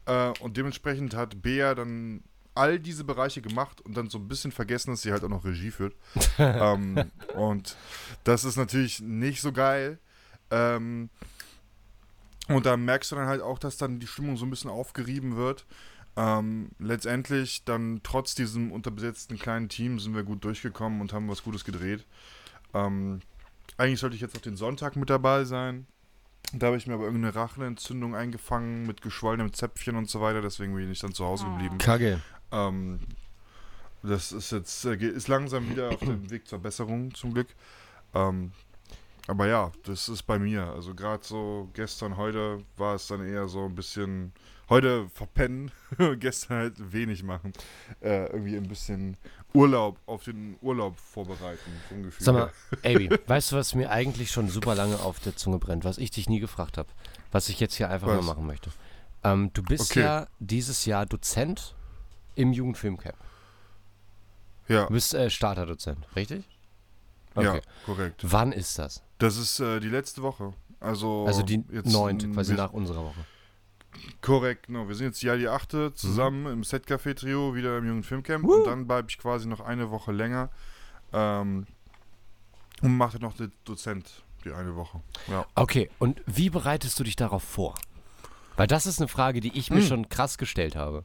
Äh, 0.05 0.31
und 0.39 0.57
dementsprechend 0.57 1.15
hat 1.15 1.41
Bea 1.41 1.75
dann 1.75 2.23
all 2.53 2.79
diese 2.79 3.03
Bereiche 3.03 3.41
gemacht 3.41 3.81
und 3.81 3.97
dann 3.97 4.09
so 4.09 4.17
ein 4.17 4.27
bisschen 4.27 4.51
vergessen, 4.51 4.91
dass 4.91 5.01
sie 5.01 5.11
halt 5.11 5.23
auch 5.23 5.29
noch 5.29 5.43
Regie 5.43 5.71
führt. 5.71 5.93
ähm, 6.39 7.11
und 7.35 7.75
das 8.23 8.45
ist 8.45 8.55
natürlich 8.55 9.01
nicht 9.01 9.41
so 9.41 9.51
geil. 9.51 9.99
Ähm, 10.51 11.09
und 12.47 12.65
da 12.65 12.77
merkst 12.77 13.11
du 13.11 13.15
dann 13.15 13.27
halt 13.27 13.41
auch, 13.41 13.59
dass 13.59 13.77
dann 13.77 13.99
die 13.99 14.07
Stimmung 14.07 14.37
so 14.37 14.45
ein 14.45 14.49
bisschen 14.49 14.69
aufgerieben 14.69 15.35
wird. 15.35 15.65
Ähm, 16.15 16.69
letztendlich 16.79 17.65
dann 17.65 17.99
trotz 18.03 18.35
diesem 18.35 18.71
unterbesetzten 18.71 19.37
kleinen 19.37 19.67
Team 19.67 19.99
sind 19.99 20.15
wir 20.15 20.23
gut 20.23 20.45
durchgekommen 20.45 21.01
und 21.01 21.11
haben 21.11 21.27
was 21.27 21.43
Gutes 21.43 21.65
gedreht. 21.65 22.05
Ähm, 22.75 23.21
eigentlich 23.77 23.99
sollte 23.99 24.15
ich 24.15 24.21
jetzt 24.21 24.35
noch 24.35 24.41
den 24.41 24.57
Sonntag 24.57 24.95
mit 24.95 25.09
dabei 25.09 25.45
sein. 25.45 25.87
Da 26.53 26.67
habe 26.67 26.77
ich 26.77 26.85
mir 26.85 26.93
aber 26.93 27.05
irgendeine 27.05 27.33
Rachenentzündung 27.33 28.15
eingefangen 28.15 28.85
mit 28.85 29.01
geschwollenem 29.01 29.51
Zäpfchen 29.53 29.95
und 29.95 30.09
so 30.09 30.21
weiter, 30.21 30.41
deswegen 30.41 30.75
bin 30.75 30.91
ich 30.91 30.99
dann 30.99 31.13
zu 31.13 31.25
Hause 31.25 31.45
geblieben. 31.45 31.77
Kacke. 31.79 32.21
Ähm, 32.51 32.99
das 34.03 34.31
ist 34.31 34.51
jetzt 34.51 34.85
äh, 34.85 34.95
ist 34.95 35.27
langsam 35.27 35.69
wieder 35.69 35.89
auf 35.89 35.99
dem 35.99 36.29
Weg 36.29 36.47
zur 36.47 36.59
Besserung 36.59 37.13
zum 37.15 37.33
Glück. 37.33 37.47
Ähm, 38.13 38.51
aber 39.27 39.47
ja, 39.47 39.71
das 39.83 40.07
ist 40.07 40.23
bei 40.23 40.37
mir. 40.37 40.65
Also 40.67 40.93
gerade 40.93 41.25
so 41.25 41.69
gestern, 41.73 42.15
heute 42.17 42.59
war 42.77 42.95
es 42.95 43.07
dann 43.07 43.25
eher 43.25 43.47
so 43.47 43.65
ein 43.65 43.73
bisschen 43.73 44.33
heute 44.69 45.07
verpennen, 45.09 45.71
gestern 46.19 46.57
halt 46.57 46.91
wenig 46.93 47.23
machen. 47.23 47.53
Äh, 48.01 48.25
irgendwie 48.27 48.55
ein 48.57 48.67
bisschen 48.67 49.17
Urlaub 49.53 49.99
auf 50.05 50.23
den 50.23 50.57
Urlaub 50.61 50.97
vorbereiten, 50.99 51.71
vom 51.89 52.03
Gefühl. 52.03 52.23
Sag 52.25 52.33
mal. 52.33 52.51
Avi, 52.83 53.09
weißt 53.27 53.51
du, 53.51 53.55
was 53.55 53.75
mir 53.75 53.89
eigentlich 53.91 54.31
schon 54.31 54.49
super 54.49 54.75
lange 54.75 54.99
auf 54.99 55.19
der 55.19 55.35
Zunge 55.35 55.59
brennt, 55.59 55.85
was 55.85 55.97
ich 55.97 56.11
dich 56.11 56.27
nie 56.29 56.39
gefragt 56.39 56.77
habe, 56.77 56.89
was 57.31 57.49
ich 57.49 57.59
jetzt 57.59 57.75
hier 57.75 57.89
einfach 57.89 58.07
Was? 58.07 58.15
mal 58.17 58.33
machen 58.33 58.45
möchte? 58.47 58.69
Ähm, 59.23 59.51
du 59.53 59.63
bist 59.63 59.91
Okay. 59.91 60.01
ja 60.01 60.27
dieses 60.39 60.85
Jahr 60.85 61.05
Dozent 61.05 61.75
im 62.35 62.51
Jugendfilmcamp. 62.53 63.15
Ja, 64.67 64.85
Du 64.87 64.93
bist 64.93 65.13
äh, 65.13 65.29
Starterdozent, 65.29 66.05
richtig? 66.15 66.43
ja, 67.37 67.59
korrekt. 67.85 68.21
Wann 68.23 68.51
ist 68.51 68.79
das? 68.79 69.03
Das 69.17 69.37
ist 69.37 69.59
äh, 69.59 69.79
die 69.79 69.89
letzte 69.89 70.21
Woche. 70.21 70.53
Also, 70.79 71.25
Also 71.27 71.43
die 71.43 71.63
neunte, 71.83 72.29
quasi 72.29 72.53
nach 72.53 72.71
unserer 72.73 73.03
Woche. 73.03 73.25
Korrekt, 74.21 74.67
genau. 74.67 74.87
Wir 74.87 74.95
sind 74.95 75.07
jetzt 75.07 75.21
ja 75.21 75.35
die 75.35 75.47
achte 75.47 75.93
zusammen 75.93 76.41
Mhm. 76.43 76.51
im 76.51 76.63
Set-Café-Trio, 76.63 77.53
wieder 77.55 77.77
im 77.77 77.87
Jungen 77.87 78.03
Filmcamp. 78.03 78.43
Und 78.45 78.65
dann 78.65 78.87
bleibe 78.87 79.07
ich 79.09 79.17
quasi 79.17 79.47
noch 79.47 79.59
eine 79.61 79.91
Woche 79.91 80.11
länger. 80.11 80.49
Ähm, 81.13 81.65
und 82.81 82.97
mache 82.97 83.19
noch 83.19 83.35
den 83.35 83.51
Dozent 83.63 84.23
die 84.43 84.51
eine 84.51 84.75
Woche. 84.75 85.01
Ja. 85.27 85.45
Okay, 85.55 85.89
und 85.99 86.21
wie 86.27 86.49
bereitest 86.49 86.99
du 86.99 87.03
dich 87.03 87.15
darauf 87.15 87.43
vor? 87.43 87.73
Weil 88.57 88.67
das 88.67 88.85
ist 88.85 88.99
eine 88.99 89.07
Frage, 89.07 89.39
die 89.41 89.57
ich 89.57 89.69
mir 89.71 89.81
Hm. 89.81 89.87
schon 89.87 90.09
krass 90.09 90.37
gestellt 90.37 90.75
habe. 90.75 91.03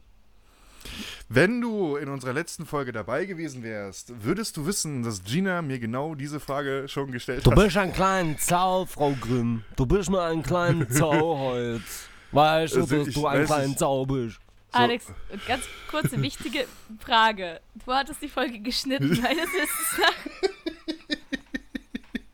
Wenn 1.29 1.61
du 1.61 1.95
in 1.95 2.09
unserer 2.09 2.33
letzten 2.33 2.65
Folge 2.65 2.91
dabei 2.91 3.25
gewesen 3.25 3.61
wärst, 3.63 4.23
würdest 4.23 4.57
du 4.57 4.65
wissen, 4.65 5.03
dass 5.03 5.23
Gina 5.23 5.61
mir 5.61 5.79
genau 5.79 6.15
diese 6.15 6.39
Frage 6.39 6.87
schon 6.87 7.11
gestellt 7.11 7.45
Du 7.45 7.51
hat. 7.51 7.57
bist 7.59 7.77
ein 7.77 7.93
kleiner 7.93 8.37
Zau, 8.37 8.85
Frau 8.85 9.11
Grimm. 9.19 9.63
Du 9.75 9.85
bist 9.85 10.09
mir 10.09 10.21
ein 10.23 10.43
kleiner 10.43 10.89
Zauholz. 10.89 12.07
Weißt 12.31 12.75
du, 12.75 12.81
Also 12.81 12.97
dass 12.97 13.07
ich 13.07 13.13
du 13.15 13.27
ein 13.27 13.45
kleiner. 13.45 13.75
Zau 13.77 14.05
bist? 14.05 14.39
Alex, 14.73 15.07
ganz 15.47 15.63
kurze, 15.89 16.21
wichtige 16.21 16.65
Frage. 16.99 17.59
Du 17.85 17.91
hattest 17.91 18.21
die 18.21 18.29
Folge 18.29 18.59
geschnitten, 18.59 19.09
meines 19.21 19.47
Wissens 19.49 19.99
nach. 19.99 21.17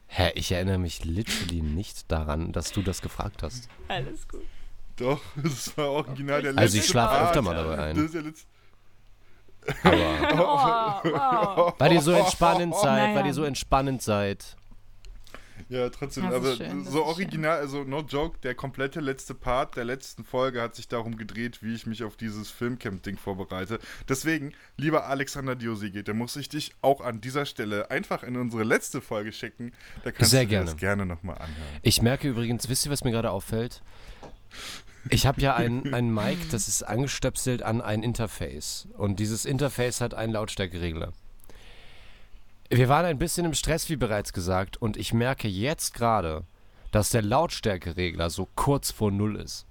Hä, 0.08 0.32
ich 0.36 0.52
erinnere 0.52 0.78
mich 0.80 1.04
literally 1.06 1.62
nicht 1.62 2.12
daran, 2.12 2.52
dass 2.52 2.72
du 2.72 2.82
das 2.82 3.02
gefragt 3.02 3.44
hast. 3.44 3.70
Alles 3.88 4.28
gut. 4.28 4.44
Doch, 4.98 5.22
das 5.36 5.78
war 5.78 5.90
original 5.92 6.42
der 6.42 6.52
letzte 6.54 6.62
Also 6.62 6.78
ich 6.80 6.86
schlafe 6.88 7.16
Part. 7.16 7.28
öfter 7.28 7.42
mal 7.44 7.56
dabei 7.56 7.76
Das 7.76 7.98
ein. 7.98 8.06
ist 8.06 8.14
der 8.16 8.22
letzte. 8.24 8.48
Aber 9.84 11.04
Oh, 11.04 11.10
wow. 11.12 11.74
weil 11.80 11.92
ihr 11.94 12.02
so 12.02 12.12
entspannend 12.12 12.74
seid, 12.76 12.84
Naja. 13.10 13.16
weil 13.16 13.26
ihr 13.28 13.34
so 13.34 13.44
entspannend 13.44 14.02
seid. 14.02 14.56
Ja, 15.70 15.90
trotzdem, 15.90 16.26
Das 16.26 16.36
aber 16.36 16.56
schön, 16.56 16.84
das 16.84 16.94
so 16.94 17.04
original, 17.04 17.58
also 17.60 17.84
no 17.84 18.02
joke, 18.02 18.38
der 18.44 18.56
komplette 18.56 19.00
letzte 19.00 19.34
Part 19.34 19.76
der 19.76 19.86
letzten 19.86 20.24
Folge 20.24 20.62
hat 20.62 20.76
sich 20.76 20.88
darum 20.88 21.18
gedreht, 21.18 21.62
wie 21.62 21.74
ich 21.74 21.86
mich 21.86 22.04
auf 22.04 22.16
dieses 22.16 22.50
Filmcamp-Ding 22.52 23.18
vorbereite. 23.18 23.80
Deswegen, 24.08 24.54
lieber 24.78 25.08
Alexander 25.08 25.56
Diosigi, 25.56 26.04
da 26.04 26.14
muss 26.14 26.36
ich 26.36 26.50
dich 26.50 26.74
auch 26.82 27.02
an 27.02 27.22
dieser 27.22 27.46
Stelle 27.46 27.92
einfach 27.92 28.24
in 28.24 28.38
unsere 28.38 28.64
letzte 28.64 29.02
Folge 29.02 29.32
schicken. 29.32 29.74
Da 30.04 30.12
kannst 30.12 30.32
Sehr 30.32 30.42
du 30.42 30.48
dir 30.48 30.50
gerne. 30.52 30.66
das 30.66 30.78
gerne 30.78 31.06
nochmal 31.06 31.36
anhören. 31.36 31.80
Ich 31.82 32.02
merke 32.02 32.28
übrigens, 32.28 32.70
wisst 32.70 32.86
ihr, 32.86 32.92
was 32.92 33.04
mir 33.04 33.12
gerade 33.12 33.32
auffällt? 33.32 33.82
Ich 35.10 35.26
habe 35.26 35.42
ja 35.42 35.56
ein, 35.56 35.94
ein 35.94 36.14
Mic, 36.14 36.38
das 36.52 36.68
ist 36.68 36.84
angestöpselt 36.84 37.64
an 37.64 37.82
ein 37.82 38.04
Interface. 38.04 38.88
Und 38.98 39.20
dieses 39.20 39.46
Interface 39.46 40.02
hat 40.02 40.14
einen 40.14 40.34
Lautstärkeregler. 40.34 41.14
Wir 42.70 42.90
waren 42.90 43.06
ein 43.06 43.18
bisschen 43.18 43.46
im 43.46 43.54
Stress, 43.54 43.90
wie 43.90 43.96
bereits 43.96 44.34
gesagt, 44.34 44.76
und 44.76 44.98
ich 44.98 45.14
merke 45.14 45.48
jetzt 45.48 45.94
gerade, 45.94 46.44
dass 46.92 47.12
der 47.12 47.22
Lautstärkeregler 47.22 48.30
so 48.30 48.50
kurz 48.56 48.92
vor 48.92 49.10
Null 49.10 49.38
ist. 49.38 49.66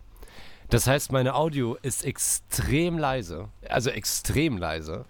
Das 0.70 0.87
heißt, 0.87 1.12
meine 1.12 1.35
Audio 1.35 1.76
ist 1.82 2.06
extrem 2.06 2.96
leise, 2.96 3.50
also 3.68 3.90
extrem 3.90 4.56
leise. 4.56 5.04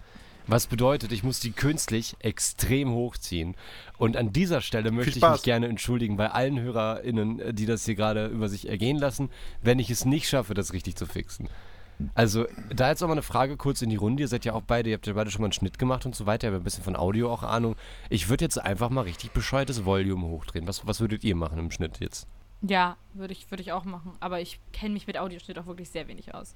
Was 0.47 0.67
bedeutet, 0.67 1.13
ich 1.13 1.23
muss 1.23 1.39
die 1.39 1.51
künstlich 1.51 2.17
extrem 2.19 2.91
hochziehen. 2.91 3.55
Und 3.97 4.17
an 4.17 4.33
dieser 4.33 4.59
Stelle 4.59 4.91
möchte 4.91 5.17
ich 5.17 5.25
mich 5.25 5.43
gerne 5.43 5.67
entschuldigen 5.67 6.17
bei 6.17 6.29
allen 6.29 6.59
HörerInnen, 6.59 7.39
äh, 7.39 7.53
die 7.53 7.65
das 7.65 7.85
hier 7.85 7.95
gerade 7.95 8.27
über 8.27 8.49
sich 8.49 8.67
ergehen 8.67 8.97
lassen, 8.97 9.29
wenn 9.61 9.79
ich 9.79 9.89
es 9.89 10.03
nicht 10.03 10.27
schaffe, 10.27 10.53
das 10.53 10.73
richtig 10.73 10.95
zu 10.97 11.05
fixen. 11.05 11.49
Also, 12.13 12.45
da 12.69 12.89
jetzt 12.89 13.01
auch 13.01 13.07
mal 13.07 13.13
eine 13.13 13.21
Frage 13.21 13.57
kurz 13.57 13.81
in 13.81 13.89
die 13.89 13.95
Runde. 13.95 14.21
Ihr 14.21 14.27
seid 14.27 14.45
ja 14.45 14.53
auch 14.53 14.61
beide, 14.61 14.89
ihr 14.89 14.95
habt 14.95 15.07
ja 15.07 15.13
beide 15.13 15.31
schon 15.31 15.41
mal 15.41 15.47
einen 15.47 15.53
Schnitt 15.53 15.79
gemacht 15.79 16.05
und 16.05 16.15
so 16.15 16.25
weiter, 16.25 16.47
ihr 16.47 16.53
habt 16.53 16.61
ein 16.61 16.63
bisschen 16.63 16.83
von 16.83 16.95
Audio 16.95 17.31
auch 17.31 17.43
Ahnung. 17.43 17.75
Ich 18.09 18.29
würde 18.29 18.45
jetzt 18.45 18.61
einfach 18.61 18.89
mal 18.89 19.01
richtig 19.01 19.31
bescheuertes 19.31 19.85
Volume 19.85 20.27
hochdrehen. 20.27 20.67
Was, 20.67 20.85
was 20.85 20.99
würdet 20.99 21.23
ihr 21.23 21.35
machen 21.35 21.57
im 21.57 21.71
Schnitt 21.71 21.99
jetzt? 21.99 22.27
Ja, 22.61 22.97
würde 23.13 23.33
ich, 23.33 23.49
würd 23.51 23.61
ich 23.61 23.71
auch 23.71 23.83
machen. 23.85 24.13
Aber 24.19 24.41
ich 24.41 24.59
kenne 24.73 24.93
mich 24.93 25.07
mit 25.07 25.17
Audioschnitt 25.17 25.57
auch 25.59 25.65
wirklich 25.65 25.89
sehr 25.89 26.07
wenig 26.07 26.33
aus. 26.33 26.55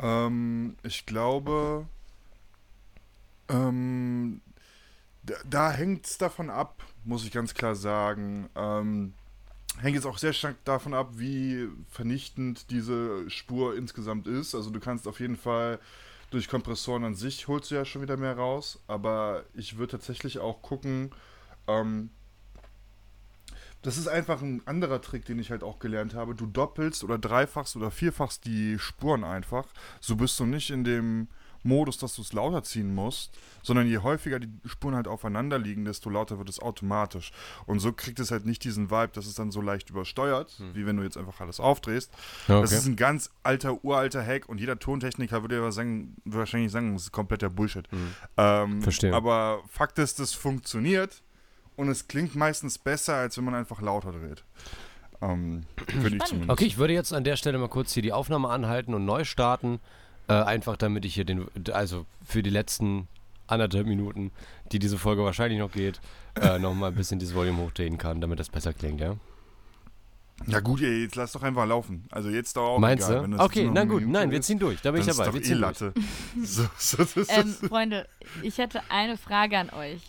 Ähm, 0.00 0.76
ich 0.82 1.06
glaube, 1.06 1.86
ähm, 3.48 4.40
da, 5.22 5.34
da 5.44 5.70
hängt 5.70 6.06
es 6.06 6.18
davon 6.18 6.50
ab, 6.50 6.82
muss 7.04 7.24
ich 7.24 7.30
ganz 7.30 7.54
klar 7.54 7.74
sagen. 7.74 8.48
Ähm, 8.56 9.14
hängt 9.80 9.94
jetzt 9.94 10.06
auch 10.06 10.18
sehr 10.18 10.32
stark 10.32 10.56
davon 10.64 10.94
ab, 10.94 11.10
wie 11.14 11.68
vernichtend 11.90 12.70
diese 12.70 13.28
Spur 13.30 13.76
insgesamt 13.76 14.26
ist. 14.26 14.54
Also 14.54 14.70
du 14.70 14.80
kannst 14.80 15.08
auf 15.08 15.20
jeden 15.20 15.36
Fall 15.36 15.78
durch 16.30 16.48
Kompressoren 16.48 17.04
an 17.04 17.14
sich 17.14 17.46
holst 17.46 17.70
du 17.70 17.74
ja 17.74 17.84
schon 17.84 18.02
wieder 18.02 18.16
mehr 18.16 18.36
raus, 18.36 18.80
aber 18.86 19.44
ich 19.54 19.76
würde 19.76 19.92
tatsächlich 19.92 20.38
auch 20.38 20.62
gucken, 20.62 21.10
ähm, 21.66 22.10
das 23.82 23.98
ist 23.98 24.08
einfach 24.08 24.40
ein 24.40 24.66
anderer 24.66 25.02
Trick, 25.02 25.24
den 25.24 25.40
ich 25.40 25.50
halt 25.50 25.64
auch 25.64 25.80
gelernt 25.80 26.14
habe. 26.14 26.34
Du 26.34 26.46
doppelst 26.46 27.02
oder 27.02 27.18
dreifachst 27.18 27.76
oder 27.76 27.90
vierfachst 27.90 28.44
die 28.44 28.78
Spuren 28.78 29.24
einfach. 29.24 29.66
So 30.00 30.16
bist 30.16 30.38
du 30.38 30.46
nicht 30.46 30.70
in 30.70 30.84
dem 30.84 31.28
Modus, 31.62 31.98
dass 31.98 32.14
du 32.16 32.22
es 32.22 32.32
lauter 32.32 32.62
ziehen 32.62 32.94
musst, 32.94 33.38
sondern 33.62 33.86
je 33.86 33.98
häufiger 33.98 34.40
die 34.40 34.50
Spuren 34.66 34.94
halt 34.94 35.08
aufeinander 35.08 35.58
liegen, 35.58 35.84
desto 35.84 36.10
lauter 36.10 36.38
wird 36.38 36.48
es 36.48 36.60
automatisch. 36.60 37.32
Und 37.66 37.78
so 37.80 37.92
kriegt 37.92 38.18
es 38.20 38.30
halt 38.30 38.46
nicht 38.46 38.64
diesen 38.64 38.90
Vibe, 38.90 39.10
dass 39.12 39.26
es 39.26 39.34
dann 39.34 39.50
so 39.50 39.60
leicht 39.60 39.90
übersteuert, 39.90 40.60
wie 40.74 40.86
wenn 40.86 40.96
du 40.96 41.02
jetzt 41.02 41.16
einfach 41.16 41.40
alles 41.40 41.60
aufdrehst. 41.60 42.10
Das 42.48 42.72
ist 42.72 42.86
ein 42.86 42.96
ganz 42.96 43.30
alter, 43.42 43.84
uralter 43.84 44.24
Hack 44.24 44.48
und 44.48 44.58
jeder 44.58 44.78
Tontechniker 44.78 45.42
würde 45.42 45.56
ja 45.56 45.70
sagen, 45.70 46.16
wahrscheinlich 46.24 46.72
sagen, 46.72 46.94
das 46.94 47.04
ist 47.04 47.12
kompletter 47.12 47.50
Bullshit. 47.50 47.88
Ähm, 48.36 48.82
Verstehe. 48.82 49.14
Aber 49.14 49.62
Fakt 49.68 49.98
ist, 49.98 50.20
es 50.20 50.34
funktioniert 50.34 51.22
und 51.76 51.88
es 51.88 52.08
klingt 52.08 52.34
meistens 52.34 52.78
besser, 52.78 53.14
als 53.14 53.36
wenn 53.36 53.44
man 53.44 53.54
einfach 53.54 53.80
lauter 53.80 54.12
dreht. 54.12 54.44
Ähm, 55.20 55.62
ich 55.88 55.94
zumindest. 55.94 56.34
Okay, 56.48 56.64
ich 56.64 56.78
würde 56.78 56.92
jetzt 56.92 57.12
an 57.12 57.24
der 57.24 57.36
Stelle 57.36 57.58
mal 57.58 57.68
kurz 57.68 57.92
hier 57.92 58.02
die 58.02 58.12
Aufnahme 58.12 58.48
anhalten 58.48 58.92
und 58.94 59.04
neu 59.04 59.24
starten. 59.24 59.80
Äh, 60.28 60.34
einfach 60.34 60.76
damit 60.76 61.04
ich 61.04 61.14
hier 61.14 61.24
den, 61.24 61.46
also 61.72 62.06
für 62.24 62.42
die 62.42 62.50
letzten 62.50 63.08
anderthalb 63.46 63.86
Minuten, 63.86 64.30
die 64.70 64.78
diese 64.78 64.98
Folge 64.98 65.24
wahrscheinlich 65.24 65.58
noch 65.58 65.72
geht, 65.72 66.00
äh, 66.40 66.58
nochmal 66.60 66.90
ein 66.90 66.94
bisschen 66.96 67.18
dieses 67.18 67.34
Volume 67.34 67.58
hochdrehen 67.62 67.98
kann, 67.98 68.20
damit 68.20 68.38
das 68.38 68.48
besser 68.48 68.72
klingt, 68.72 69.00
ja? 69.00 69.16
Ja 70.46 70.60
gut, 70.60 70.80
ey, 70.82 71.02
jetzt 71.02 71.14
lass 71.14 71.32
doch 71.32 71.42
einfach 71.42 71.66
laufen. 71.66 72.04
Also 72.10 72.28
jetzt 72.28 72.56
doch 72.56 72.62
auch 72.62 72.78
Meinst 72.78 73.08
egal, 73.08 73.22
wenn 73.22 73.30
du? 73.32 73.36
das 73.36 73.46
Okay, 73.46 73.70
na 73.72 73.84
gut, 73.84 74.06
nein, 74.06 74.30
wir 74.30 74.40
ist, 74.40 74.46
ziehen 74.46 74.58
durch, 74.58 74.80
da 74.80 74.90
bin 74.90 75.00
ich 75.00 75.06
dabei. 75.06 75.26
Ist 75.28 75.32
Wir 75.32 75.32
doch 75.32 75.38
eh 75.38 75.42
ziehen 75.42 75.60
durch. 75.60 75.80
Latte. 75.80 75.94
so, 76.42 76.66
so, 76.76 76.96
das 76.96 77.16
ist, 77.16 77.36
Ähm, 77.36 77.54
Freunde, 77.68 78.08
ich 78.42 78.58
hätte 78.58 78.80
eine 78.88 79.16
Frage 79.16 79.58
an 79.58 79.70
euch. 79.70 80.00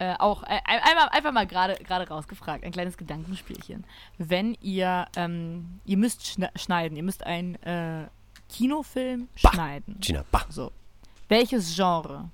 Äh, 0.00 0.14
auch 0.18 0.44
äh, 0.44 0.60
einmal, 0.64 1.08
einfach 1.10 1.32
mal 1.32 1.46
gerade 1.46 1.74
gerade 1.84 2.08
rausgefragt, 2.08 2.64
ein 2.64 2.70
kleines 2.70 2.96
Gedankenspielchen. 2.96 3.84
Wenn 4.16 4.56
ihr, 4.60 5.06
ähm, 5.16 5.80
ihr 5.84 5.96
müsst 5.96 6.38
schneiden, 6.56 6.96
ihr 6.96 7.02
müsst 7.02 7.24
einen 7.24 7.56
äh, 7.62 8.06
Kinofilm 8.48 9.28
Bah. 9.42 9.52
schneiden. 9.52 9.96
Gina, 10.00 10.24
bah. 10.30 10.46
So. 10.48 10.72
Welches 11.28 11.74
Genre? 11.74 12.30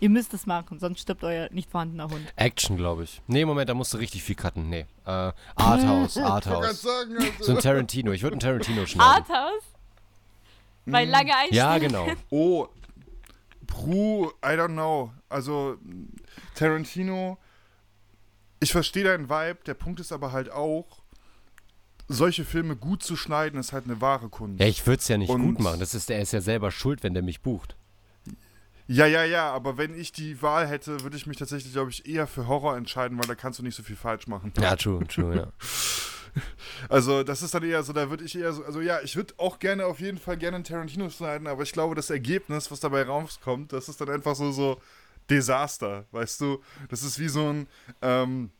Ihr 0.00 0.08
müsst 0.08 0.32
es 0.32 0.46
machen, 0.46 0.78
sonst 0.80 1.00
stirbt 1.00 1.22
euer 1.24 1.48
nicht 1.52 1.70
vorhandener 1.70 2.08
Hund. 2.08 2.32
Action, 2.36 2.76
glaube 2.78 3.04
ich. 3.04 3.20
Nee, 3.26 3.44
Moment, 3.44 3.68
da 3.68 3.74
musst 3.74 3.92
du 3.92 3.98
richtig 3.98 4.22
viel 4.22 4.34
cutten. 4.34 4.68
Nee. 4.70 4.86
Äh, 5.04 5.10
Arthouse, 5.56 6.16
Ich 6.16 6.22
wollte 6.22 6.48
gerade 6.48 6.56
Arthouse. 6.56 6.82
sagen, 6.82 7.16
also, 7.18 7.44
So 7.44 7.52
ein 7.52 7.58
Tarantino. 7.58 8.12
Ich 8.12 8.22
würde 8.22 8.34
einen 8.34 8.40
Tarantino 8.40 8.86
schneiden. 8.86 9.10
Arthouse? 9.28 9.62
Bei 10.86 11.04
lange 11.04 11.36
Einstellung. 11.36 11.54
Ja, 11.54 11.78
genau. 11.78 12.06
oh, 12.30 12.66
Pru, 13.66 14.30
I 14.44 14.56
don't 14.56 14.68
know. 14.72 15.12
Also 15.28 15.76
Tarantino, 16.54 17.38
ich 18.58 18.72
verstehe 18.72 19.04
deinen 19.04 19.28
Vibe, 19.28 19.58
der 19.66 19.74
Punkt 19.74 20.00
ist 20.00 20.12
aber 20.12 20.32
halt 20.32 20.50
auch, 20.50 20.99
solche 22.12 22.44
Filme 22.44 22.76
gut 22.76 23.02
zu 23.02 23.16
schneiden, 23.16 23.58
ist 23.58 23.72
halt 23.72 23.84
eine 23.84 24.00
wahre 24.00 24.28
Kunst. 24.28 24.60
Ja, 24.60 24.66
ich 24.66 24.86
würde 24.86 25.00
es 25.00 25.08
ja 25.08 25.16
nicht 25.16 25.30
Und- 25.30 25.42
gut 25.42 25.60
machen. 25.60 25.80
Das 25.80 25.94
ist, 25.94 26.10
er 26.10 26.20
ist 26.20 26.32
ja 26.32 26.40
selber 26.40 26.70
schuld, 26.70 27.02
wenn 27.02 27.14
der 27.14 27.22
mich 27.22 27.40
bucht. 27.40 27.76
Ja, 28.88 29.06
ja, 29.06 29.22
ja, 29.24 29.50
aber 29.52 29.78
wenn 29.78 29.96
ich 29.98 30.10
die 30.10 30.42
Wahl 30.42 30.66
hätte, 30.66 31.02
würde 31.04 31.16
ich 31.16 31.24
mich 31.26 31.36
tatsächlich, 31.36 31.72
glaube 31.72 31.90
ich, 31.92 32.06
eher 32.08 32.26
für 32.26 32.48
Horror 32.48 32.76
entscheiden, 32.76 33.16
weil 33.18 33.26
da 33.28 33.36
kannst 33.36 33.60
du 33.60 33.62
nicht 33.62 33.76
so 33.76 33.84
viel 33.84 33.94
falsch 33.94 34.26
machen. 34.26 34.52
Ja, 34.60 34.74
true, 34.74 35.06
true, 35.06 35.36
ja. 35.36 35.52
Also, 36.88 37.24
das 37.24 37.42
ist 37.42 37.54
dann 37.54 37.64
eher 37.64 37.82
so, 37.82 37.92
da 37.92 38.08
würde 38.08 38.22
ich 38.24 38.36
eher 38.38 38.52
so, 38.52 38.64
also 38.64 38.80
ja, 38.80 39.00
ich 39.02 39.16
würde 39.16 39.34
auch 39.36 39.58
gerne 39.58 39.84
auf 39.86 39.98
jeden 39.98 40.16
Fall 40.18 40.36
gerne 40.36 40.56
einen 40.56 40.64
Tarantino 40.64 41.10
schneiden, 41.10 41.48
aber 41.48 41.64
ich 41.64 41.72
glaube, 41.72 41.96
das 41.96 42.08
Ergebnis, 42.08 42.70
was 42.70 42.78
dabei 42.78 43.02
rauskommt, 43.02 43.72
das 43.72 43.88
ist 43.88 44.00
dann 44.00 44.10
einfach 44.10 44.36
so, 44.36 44.52
so 44.52 44.80
Desaster, 45.28 46.04
weißt 46.12 46.40
du? 46.40 46.60
Das 46.88 47.02
ist 47.02 47.18
wie 47.18 47.28
so 47.28 47.48
ein, 47.52 47.66
ähm, 48.00 48.50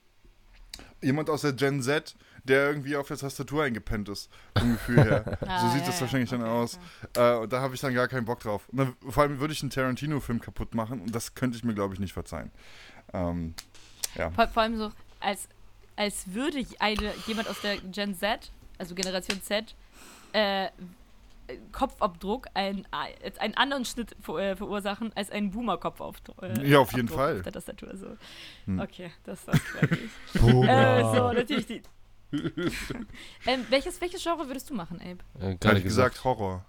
jemand 1.00 1.30
aus 1.30 1.42
der 1.42 1.52
Gen 1.52 1.80
Z, 1.80 2.16
der 2.50 2.68
irgendwie 2.68 2.96
auf 2.96 3.08
der 3.08 3.16
Tastatur 3.16 3.62
eingepennt 3.64 4.08
ist, 4.08 4.30
vom 4.58 4.72
Gefühl 4.72 5.02
her. 5.04 5.38
Ah, 5.46 5.60
so 5.60 5.68
sieht 5.72 5.80
ja, 5.82 5.86
das 5.86 5.96
ja. 5.96 6.00
wahrscheinlich 6.02 6.30
dann 6.30 6.42
Okay, 6.42 6.50
aus. 6.50 6.78
Äh, 7.16 7.34
und 7.36 7.52
da 7.52 7.60
habe 7.60 7.74
ich 7.74 7.80
dann 7.80 7.94
gar 7.94 8.08
keinen 8.08 8.24
Bock 8.24 8.40
drauf. 8.40 8.68
Und 8.68 8.78
dann, 8.78 8.94
vor 9.08 9.22
allem 9.22 9.40
würde 9.40 9.52
ich 9.52 9.62
einen 9.62 9.70
Tarantino-Film 9.70 10.40
kaputt 10.40 10.74
machen 10.74 11.00
und 11.00 11.14
das 11.14 11.34
könnte 11.34 11.56
ich 11.56 11.64
mir, 11.64 11.74
glaube 11.74 11.94
ich, 11.94 12.00
nicht 12.00 12.12
verzeihen. 12.12 12.50
Ähm, 13.12 13.54
ja. 14.16 14.30
Vor, 14.30 14.48
vor 14.48 14.62
allem 14.62 14.76
so, 14.76 14.92
als, 15.20 15.48
als 15.96 16.32
würde 16.34 16.64
eine, 16.78 17.12
jemand 17.26 17.48
aus 17.48 17.60
der 17.62 17.78
Gen 17.78 18.14
Z, 18.14 18.50
also 18.78 18.94
Generation 18.94 19.40
Z, 19.42 19.74
äh, 20.32 20.68
Kopfabdruck 21.72 22.46
einen, 22.54 22.86
äh, 22.92 23.30
einen 23.38 23.54
anderen 23.54 23.84
Schnitt 23.84 24.14
ver, 24.20 24.38
äh, 24.38 24.56
verursachen 24.56 25.12
als 25.16 25.30
einen 25.30 25.50
Boomer-Kopfabdruck. 25.50 26.42
Äh, 26.42 26.68
Ja, 26.68 26.78
auf 26.78 26.92
jeden 26.92 27.08
Abdruck 27.08 27.18
Fall. 27.18 27.36
Auf 27.38 27.42
der 27.42 27.52
Tastatur, 27.52 27.96
so. 27.96 28.16
Hm. 28.66 28.80
Okay, 28.80 29.10
das 29.24 29.46
war's 29.46 29.60
wirklich. 29.74 30.10
äh, 30.34 31.02
so, 31.02 31.32
natürlich 31.32 31.66
die. 31.66 31.82
ähm, 33.47 33.66
welches, 33.71 34.01
welches 34.01 34.23
Genre 34.23 34.47
würdest 34.47 34.71
du 34.71 34.75
machen, 34.75 35.01
Abe? 35.01 35.19
Äh, 35.38 35.40
Gerade 35.40 35.59
Gerade 35.59 35.83
gesagt, 35.83 36.25
Horror. 36.25 36.64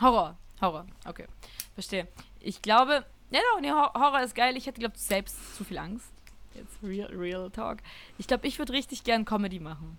Horror. 0.00 0.36
Horror, 0.60 0.86
okay. 1.06 1.26
Verstehe. 1.74 2.06
Ich 2.40 2.60
glaube, 2.60 3.04
ja, 3.30 3.40
no, 3.54 3.60
nee, 3.60 3.70
Hor- 3.70 3.94
Horror 3.94 4.22
ist 4.22 4.34
geil. 4.34 4.56
Ich 4.56 4.66
hätte, 4.66 4.80
glaube 4.80 4.94
ich, 4.96 5.02
selbst 5.02 5.56
zu 5.56 5.64
viel 5.64 5.78
Angst. 5.78 6.12
Jetzt 6.54 6.82
real, 6.82 7.08
real 7.16 7.50
talk. 7.50 7.78
Ich 8.18 8.26
glaube, 8.26 8.46
ich 8.46 8.58
würde 8.58 8.72
richtig 8.72 9.04
gern 9.04 9.24
Comedy 9.24 9.60
machen. 9.60 9.96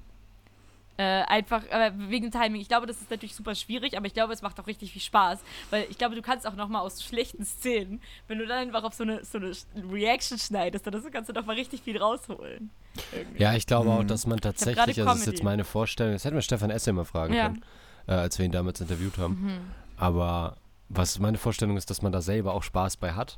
Äh, 0.98 1.04
einfach 1.24 1.64
äh, 1.70 1.92
wegen 1.96 2.32
Timing. 2.32 2.60
Ich 2.62 2.68
glaube, 2.68 2.86
das 2.86 3.02
ist 3.02 3.10
natürlich 3.10 3.34
super 3.36 3.56
schwierig, 3.56 3.98
aber 3.98 4.06
ich 4.06 4.14
glaube, 4.14 4.34
es 4.34 4.42
macht 4.42 4.60
auch 4.60 4.68
richtig 4.68 4.92
viel 4.92 5.02
Spaß. 5.02 5.40
Weil 5.70 5.88
ich 5.90 5.98
glaube, 5.98 6.16
du 6.16 6.22
kannst 6.22 6.46
auch 6.46 6.56
nochmal 6.56 6.82
aus 6.82 7.02
schlechten 7.02 7.46
Szenen, 7.46 8.02
wenn 8.28 8.38
du 8.40 8.46
dann 8.46 8.58
einfach 8.68 8.84
auf 8.84 8.94
so 8.94 9.04
eine, 9.04 9.24
so 9.24 9.38
eine 9.38 9.54
Reaction 9.92 10.38
schneidest, 10.38 10.86
dann 10.86 11.12
kannst 11.12 11.30
du 11.30 11.34
doch 11.34 11.46
mal 11.46 11.56
richtig 11.56 11.82
viel 11.82 11.98
rausholen. 11.98 12.70
Irgendwie. 13.14 13.42
Ja, 13.42 13.54
ich 13.56 13.66
glaube 13.66 13.90
auch, 13.90 14.04
Mhm. 14.04 14.08
dass 14.08 14.28
man 14.28 14.40
tatsächlich, 14.42 14.80
also 15.00 15.06
das 15.06 15.20
ist 15.22 15.26
jetzt 15.28 15.44
meine 15.44 15.64
Vorstellung, 15.64 16.14
das 16.14 16.26
hätten 16.26 16.36
wir 16.36 16.42
Stefan 16.42 16.70
Esse 16.70 16.92
mal 16.94 17.06
fragen 17.06 17.34
Ja. 17.34 17.48
können, 17.48 17.64
äh, 18.08 18.12
als 18.14 18.38
wir 18.38 18.46
ihn 18.46 18.52
damals 18.52 18.82
interviewt 18.82 19.18
haben. 19.18 19.42
Mhm. 19.42 19.60
Aber 19.98 20.58
was 20.90 21.20
meine 21.20 21.38
Vorstellung 21.38 21.78
ist, 21.78 21.90
dass 21.90 22.02
man 22.02 22.12
da 22.12 22.22
selber 22.22 22.54
auch 22.54 22.64
Spaß 22.64 22.98
bei 22.98 23.14
hat. 23.14 23.38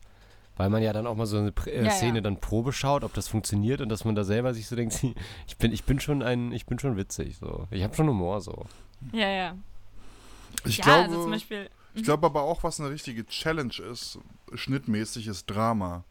Weil 0.55 0.69
man 0.69 0.83
ja 0.83 0.93
dann 0.93 1.07
auch 1.07 1.15
mal 1.15 1.25
so 1.25 1.37
eine 1.37 1.51
äh, 1.65 1.85
Ja, 1.85 1.91
Szene 1.91 2.15
ja. 2.17 2.21
dann 2.21 2.39
Probe 2.39 2.73
schaut, 2.73 3.03
ob 3.03 3.13
das 3.13 3.27
funktioniert 3.27 3.81
und 3.81 3.89
dass 3.89 4.05
man 4.05 4.13
da 4.15 4.23
selber 4.23 4.53
sich 4.53 4.67
so 4.67 4.75
denkt, 4.75 5.03
ich 5.47 5.57
bin, 5.57 5.71
ich 5.71 5.83
bin 5.83 5.99
schon 5.99 6.21
ein, 6.21 6.51
ich 6.51 6.65
bin 6.65 6.77
schon 6.79 6.95
witzig, 6.97 7.37
so. 7.37 7.67
Ich 7.71 7.83
habe 7.83 7.95
schon 7.95 8.07
Humor, 8.07 8.39
so. 8.41 8.65
Ja, 9.11 9.27
ja. 9.27 9.55
Ich 10.65 10.77
ja, 10.77 10.83
glaube, 10.83 11.03
also 11.03 11.21
zum 11.23 11.31
Beispiel. 11.31 11.69
Ich 11.95 12.03
glaube 12.03 12.25
aber 12.25 12.41
auch, 12.43 12.63
was 12.63 12.79
eine 12.79 12.89
richtige 12.89 13.25
Challenge 13.25 13.73
ist, 13.91 14.19
schnittmäßig, 14.53 15.27
ist 15.27 15.45
Drama. 15.49 16.03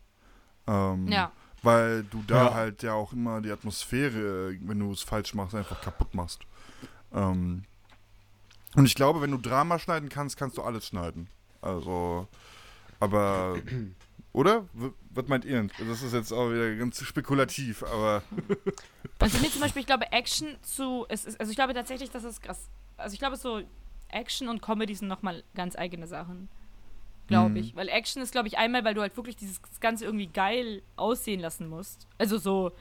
Ähm, 0.66 1.08
Ja. 1.08 1.32
Weil 1.64 2.02
du 2.04 2.22
da 2.26 2.46
Ja. 2.46 2.54
halt 2.54 2.82
ja 2.82 2.92
auch 2.94 3.12
immer 3.12 3.40
die 3.40 3.50
Atmosphäre, 3.52 4.56
wenn 4.62 4.80
du 4.80 4.90
es 4.90 5.02
falsch 5.02 5.32
machst, 5.34 5.54
einfach 5.54 5.80
kaputt 5.80 6.12
machst. 6.14 6.40
Ähm, 7.14 7.62
und 8.74 8.86
ich 8.86 8.94
glaube, 8.96 9.20
wenn 9.20 9.30
du 9.30 9.38
Drama 9.38 9.78
schneiden 9.78 10.08
kannst, 10.08 10.36
kannst 10.36 10.56
du 10.58 10.62
alles 10.62 10.86
schneiden. 10.88 11.28
Also, 11.60 12.26
aber, 12.98 13.56
oder? 14.32 14.66
Was 15.10 15.26
meint 15.28 15.44
ihr? 15.44 15.68
Das 15.78 16.02
ist 16.02 16.12
jetzt 16.14 16.32
auch 16.32 16.50
wieder 16.50 16.74
ganz 16.76 17.02
spekulativ, 17.02 17.82
aber 17.82 18.22
Also 19.18 19.38
mir 19.38 19.50
zum 19.50 19.60
Beispiel, 19.60 19.80
ich 19.80 19.86
glaube, 19.86 20.10
Action 20.12 20.56
zu. 20.62 21.06
Es 21.08 21.24
ist, 21.24 21.38
also 21.38 21.50
ich 21.50 21.56
glaube 21.56 21.74
tatsächlich, 21.74 22.10
dass 22.10 22.24
es 22.24 22.40
krass. 22.40 22.68
Also 22.96 23.14
ich 23.14 23.18
glaube, 23.20 23.36
so 23.36 23.62
Action 24.08 24.48
und 24.48 24.60
Comedy 24.62 24.94
sind 24.94 25.08
nochmal 25.08 25.42
ganz 25.54 25.76
eigene 25.76 26.06
Sachen. 26.06 26.48
Glaube 27.28 27.50
Mhm. 27.50 27.56
ich. 27.56 27.76
Weil 27.76 27.88
Action 27.88 28.20
ist, 28.22 28.32
glaube 28.32 28.48
ich, 28.48 28.58
einmal, 28.58 28.84
weil 28.84 28.94
du 28.94 29.00
halt 29.00 29.16
wirklich 29.16 29.36
dieses 29.36 29.60
Ganze 29.80 30.04
irgendwie 30.04 30.26
geil 30.26 30.82
aussehen 30.96 31.40
lassen 31.40 31.68
musst. 31.68 32.06
Also 32.18 32.38
so. 32.38 32.72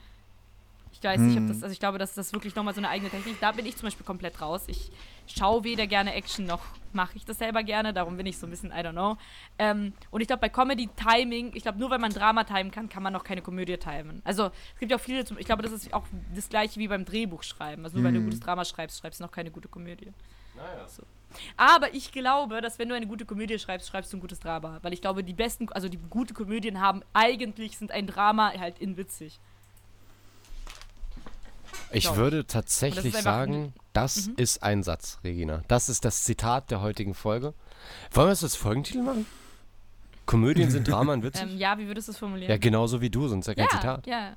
Ich 0.92 1.02
weiß 1.02 1.18
nicht, 1.20 1.38
ob 1.38 1.48
das. 1.48 1.62
Also 1.62 1.72
ich 1.72 1.80
glaube, 1.80 1.98
dass 1.98 2.14
das 2.14 2.32
wirklich 2.32 2.54
nochmal 2.54 2.74
so 2.74 2.80
eine 2.80 2.88
eigene 2.88 3.10
Technik. 3.10 3.40
Da 3.40 3.50
bin 3.52 3.66
ich 3.66 3.76
zum 3.76 3.86
Beispiel 3.86 4.04
komplett 4.06 4.40
raus. 4.40 4.64
Ich 4.68 4.92
schaue 5.26 5.64
weder 5.64 5.86
gerne 5.86 6.14
Action 6.14 6.44
noch 6.46 6.60
mache 6.92 7.16
ich 7.16 7.24
das 7.24 7.38
selber 7.38 7.62
gerne. 7.62 7.92
Darum 7.94 8.16
bin 8.18 8.26
ich 8.26 8.36
so 8.38 8.46
ein 8.46 8.50
bisschen, 8.50 8.70
I 8.70 8.74
don't 8.74 8.92
know. 8.92 9.16
Ähm, 9.58 9.94
und 10.10 10.20
ich 10.20 10.26
glaube, 10.26 10.40
bei 10.42 10.48
Comedy 10.50 10.88
Timing, 10.94 11.52
ich 11.56 11.62
glaube, 11.62 11.78
nur 11.78 11.88
weil 11.90 11.98
man 11.98 12.12
Drama 12.12 12.44
timen 12.44 12.70
kann, 12.70 12.88
kann 12.90 13.02
man 13.02 13.12
noch 13.14 13.24
keine 13.24 13.40
Komödie 13.40 13.78
timen. 13.78 14.20
Also 14.24 14.50
es 14.74 14.78
gibt 14.78 14.90
ja 14.90 14.98
auch 14.98 15.00
viele, 15.00 15.24
zum- 15.24 15.38
ich 15.38 15.46
glaube, 15.46 15.62
das 15.62 15.72
ist 15.72 15.92
auch 15.94 16.04
das 16.34 16.48
gleiche 16.50 16.78
wie 16.78 16.88
beim 16.88 17.04
Drehbuch 17.06 17.42
schreiben. 17.42 17.82
Also 17.84 17.96
nur 17.96 18.04
weil 18.04 18.12
du 18.12 18.18
ein 18.18 18.24
gutes 18.26 18.40
Drama 18.40 18.64
schreibst, 18.66 19.00
schreibst 19.00 19.20
du 19.20 19.24
noch 19.24 19.32
keine 19.32 19.50
gute 19.50 19.68
Komödie. 19.68 20.12
So. 20.86 21.02
Aber 21.56 21.94
ich 21.94 22.12
glaube, 22.12 22.60
dass 22.60 22.78
wenn 22.78 22.90
du 22.90 22.94
eine 22.94 23.06
gute 23.06 23.24
Komödie 23.24 23.58
schreibst, 23.58 23.88
schreibst 23.88 24.12
du 24.12 24.18
ein 24.18 24.20
gutes 24.20 24.38
Drama. 24.38 24.78
Weil 24.82 24.92
ich 24.92 25.00
glaube, 25.00 25.24
die 25.24 25.32
besten, 25.32 25.68
also 25.72 25.88
die 25.88 25.96
gute 26.10 26.34
Komödien 26.34 26.80
haben 26.82 27.02
eigentlich, 27.14 27.78
sind 27.78 27.90
ein 27.90 28.06
Drama 28.06 28.52
halt 28.58 28.78
in 28.78 28.98
witzig. 28.98 29.40
Ich 31.92 32.04
Glaub 32.04 32.14
ich. 32.14 32.20
würde 32.20 32.46
tatsächlich 32.46 33.12
das 33.12 33.22
sagen, 33.22 33.72
das 33.92 34.28
Mhm. 34.28 34.34
ist 34.36 34.62
ein 34.62 34.82
Satz, 34.82 35.18
Regina. 35.24 35.62
Das 35.68 35.88
ist 35.88 36.04
das 36.04 36.24
Zitat 36.24 36.70
der 36.70 36.80
heutigen 36.80 37.14
Folge. 37.14 37.54
Wollen 38.12 38.26
wir 38.28 38.30
das 38.32 38.42
als 38.44 38.56
Folgentitel 38.56 39.02
machen? 39.02 39.26
Komödien 40.24 40.70
sind 40.70 40.88
Drama 40.88 41.12
und 41.14 41.22
witzig? 41.24 41.42
Ähm, 41.42 41.58
ja, 41.58 41.76
wie 41.78 41.86
würdest 41.86 42.08
du 42.08 42.12
es 42.12 42.18
formulieren? 42.18 42.50
ja, 42.50 42.56
genauso 42.56 43.00
wie 43.00 43.10
du, 43.10 43.28
sonst 43.28 43.46
ja 43.46 43.54
kein 43.54 43.64
ja, 43.64 43.70
Zitat. 43.70 44.06
ja. 44.06 44.36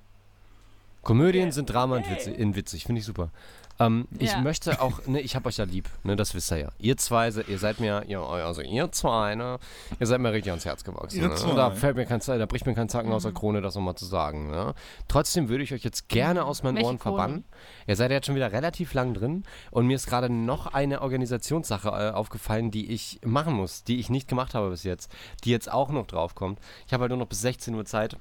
Komödien 1.05 1.51
sind 1.53 1.69
Drama 1.69 1.95
und 1.95 2.01
Okay. 2.05 2.15
witzig, 2.15 2.37
in 2.37 2.55
witzig, 2.55 2.83
finde 2.83 2.99
ich 2.99 3.05
super. 3.05 3.29
Ähm, 3.77 4.07
ich 4.19 4.31
Ja. 4.31 4.39
möchte 4.41 4.81
auch, 4.81 5.05
ne, 5.05 5.19
ich 5.19 5.35
hab 5.35 5.45
euch 5.45 5.57
ja 5.57 5.65
lieb, 5.65 5.89
ne, 6.03 6.15
das 6.15 6.33
wisst 6.33 6.49
ihr 6.51 6.57
ja. 6.59 6.69
Ihr 6.79 6.95
zwei, 6.95 7.27
ihr 7.29 7.59
seid 7.59 7.81
mir, 7.81 8.05
ja, 8.07 8.23
also 8.23 8.61
ihr 8.61 8.89
zwei, 8.93 9.35
ne, 9.35 9.59
ihr 9.99 10.07
seid 10.07 10.21
mir 10.21 10.31
richtig 10.31 10.51
ans 10.51 10.63
Herz 10.65 10.83
gewachsen. 10.85 11.21
Ihr 11.21 11.27
Ne? 11.27 11.35
zwei. 11.35 11.53
Da 11.55 11.71
fällt 11.71 11.97
mir 11.97 12.05
kein, 12.05 12.21
da 12.25 12.45
bricht 12.45 12.65
mir 12.65 12.73
kein 12.73 12.87
Zacken 12.89 13.11
aus 13.11 13.23
der 13.23 13.31
Mhm. 13.31 13.35
Krone, 13.35 13.61
das 13.61 13.75
nochmal 13.75 13.95
zu 13.95 14.05
sagen. 14.05 14.49
Ne? 14.49 14.73
Trotzdem 15.09 15.49
würde 15.49 15.63
ich 15.65 15.73
euch 15.73 15.83
jetzt 15.83 16.07
gerne 16.07 16.45
aus 16.45 16.63
meinen 16.63 16.75
Welche 16.75 16.87
Ohren 16.87 16.99
Krone? 16.99 17.15
verbannen. 17.17 17.43
Ihr 17.85 17.95
seid 17.97 18.11
jetzt 18.11 18.27
schon 18.27 18.35
wieder 18.35 18.53
relativ 18.53 18.93
lang 18.93 19.13
drin 19.13 19.43
und 19.71 19.85
mir 19.87 19.97
ist 19.97 20.07
gerade 20.07 20.29
noch 20.29 20.67
eine 20.67 21.01
Organisationssache 21.01 21.89
äh, 21.89 22.11
aufgefallen, 22.11 22.71
die 22.71 22.91
ich 22.91 23.19
machen 23.25 23.53
muss, 23.53 23.83
die 23.83 23.99
ich 23.99 24.09
nicht 24.09 24.27
gemacht 24.29 24.53
habe 24.55 24.69
bis 24.69 24.83
jetzt, 24.83 25.11
die 25.43 25.51
jetzt 25.51 25.69
auch 25.69 25.89
noch 25.89 26.07
draufkommt. 26.07 26.59
Ich 26.87 26.93
habe 26.93 27.01
halt 27.01 27.09
nur 27.09 27.19
noch 27.19 27.27
bis 27.27 27.41
16 27.41 27.75
Uhr 27.75 27.83
Zeit. 27.85 28.15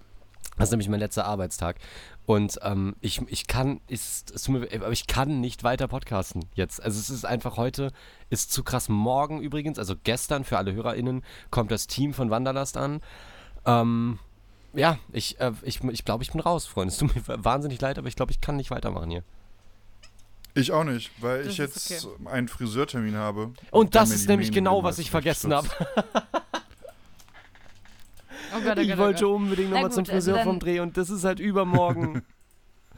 Das 0.56 0.68
ist 0.68 0.70
nämlich 0.70 0.88
mein 0.88 1.00
letzter 1.00 1.24
Arbeitstag. 1.24 1.76
Und 2.26 2.58
ähm, 2.62 2.96
ich, 3.00 3.20
ich 3.28 3.46
kann, 3.46 3.80
ist, 3.86 4.30
es 4.30 4.44
tut 4.44 4.54
mir, 4.54 4.68
aber 4.74 4.92
ich 4.92 5.06
kann 5.06 5.40
nicht 5.40 5.62
weiter 5.62 5.88
podcasten 5.88 6.46
jetzt. 6.54 6.82
Also 6.82 6.98
es 6.98 7.10
ist 7.10 7.26
einfach 7.26 7.58
heute, 7.58 7.92
ist 8.30 8.50
zu 8.50 8.62
krass. 8.62 8.88
Morgen 8.88 9.42
übrigens, 9.42 9.78
also 9.78 9.94
gestern 10.02 10.44
für 10.44 10.56
alle 10.56 10.72
HörerInnen, 10.72 11.22
kommt 11.50 11.70
das 11.70 11.86
Team 11.86 12.14
von 12.14 12.30
Wanderlast 12.30 12.78
an. 12.78 13.02
Ähm, 13.66 14.18
ja, 14.72 14.98
ich, 15.12 15.38
äh, 15.38 15.52
ich, 15.62 15.84
ich 15.84 16.04
glaube, 16.04 16.24
ich 16.24 16.32
bin 16.32 16.40
raus, 16.40 16.66
Freunde. 16.66 16.92
Es 16.92 16.98
tut 16.98 17.14
mir 17.14 17.22
wahnsinnig 17.44 17.80
leid, 17.80 17.98
aber 17.98 18.08
ich 18.08 18.16
glaube, 18.16 18.32
ich 18.32 18.40
kann 18.40 18.56
nicht 18.56 18.70
weitermachen 18.70 19.10
hier. 19.10 19.22
ich 20.54 20.72
auch 20.72 20.84
nicht, 20.84 21.10
weil 21.20 21.44
Das 21.44 21.52
ich 21.52 21.58
jetzt 21.58 22.08
einen 22.24 22.48
Friseurtermin 22.48 23.16
habe. 23.16 23.52
Und 23.70 23.94
der 23.94 24.00
das 24.00 24.10
ist 24.12 24.28
nämlich 24.28 24.48
Mähne 24.48 24.60
genau, 24.60 24.82
was 24.82 24.98
ich 24.98 25.10
vergessen 25.10 25.52
habe. 25.52 25.68
Oh 28.56 28.60
Gott, 28.60 28.76
oh 28.76 28.80
Ich 28.80 28.88
Gott, 28.88 28.98
oh 28.98 29.02
wollte 29.02 29.24
Gott. 29.24 29.34
unbedingt 29.34 29.70
nochmal 29.70 29.90
zum 29.92 30.00
also 30.02 30.12
Friseur 30.12 30.34
dann- 30.36 30.44
vom 30.44 30.58
Dreh 30.60 30.80
und 30.80 30.96
das 30.96 31.10
ist 31.10 31.24
halt 31.24 31.40
übermorgen. 31.40 32.22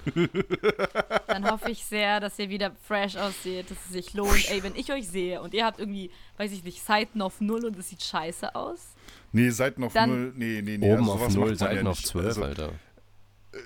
Dann 1.26 1.50
hoffe 1.50 1.70
ich 1.72 1.84
sehr, 1.84 2.20
dass 2.20 2.38
ihr 2.38 2.48
wieder 2.48 2.70
fresh 2.86 3.16
aussieht, 3.16 3.68
dass 3.70 3.78
es 3.86 3.92
sich 3.92 4.14
lohnt. 4.14 4.48
Ey, 4.50 4.62
wenn 4.62 4.76
ich 4.76 4.92
euch 4.92 5.08
sehe 5.08 5.42
und 5.42 5.52
ihr 5.52 5.64
habt 5.64 5.80
irgendwie, 5.80 6.12
weiß 6.36 6.52
ich 6.52 6.62
nicht, 6.62 6.80
Seiten 6.80 7.20
auf 7.22 7.40
Null 7.40 7.64
und 7.64 7.76
es 7.76 7.88
sieht 7.88 8.02
scheiße 8.02 8.54
aus. 8.54 8.94
Nee, 9.32 9.50
Seiten 9.50 9.82
auf 9.82 9.92
null. 9.94 10.32
Nee, 10.36 10.62
nee, 10.62 10.78
nee. 10.78 10.92
Oben 10.92 11.10
also 11.10 11.12
auf 11.14 11.18
sowas 11.22 11.34
0, 11.34 11.40
macht 11.40 11.48
man 11.48 11.56
Seiten 11.58 11.84
ja 11.86 11.90
auf 11.90 11.96
nicht. 11.98 12.06
12, 12.06 12.26
Also, 12.26 12.42
Alter. 12.44 12.70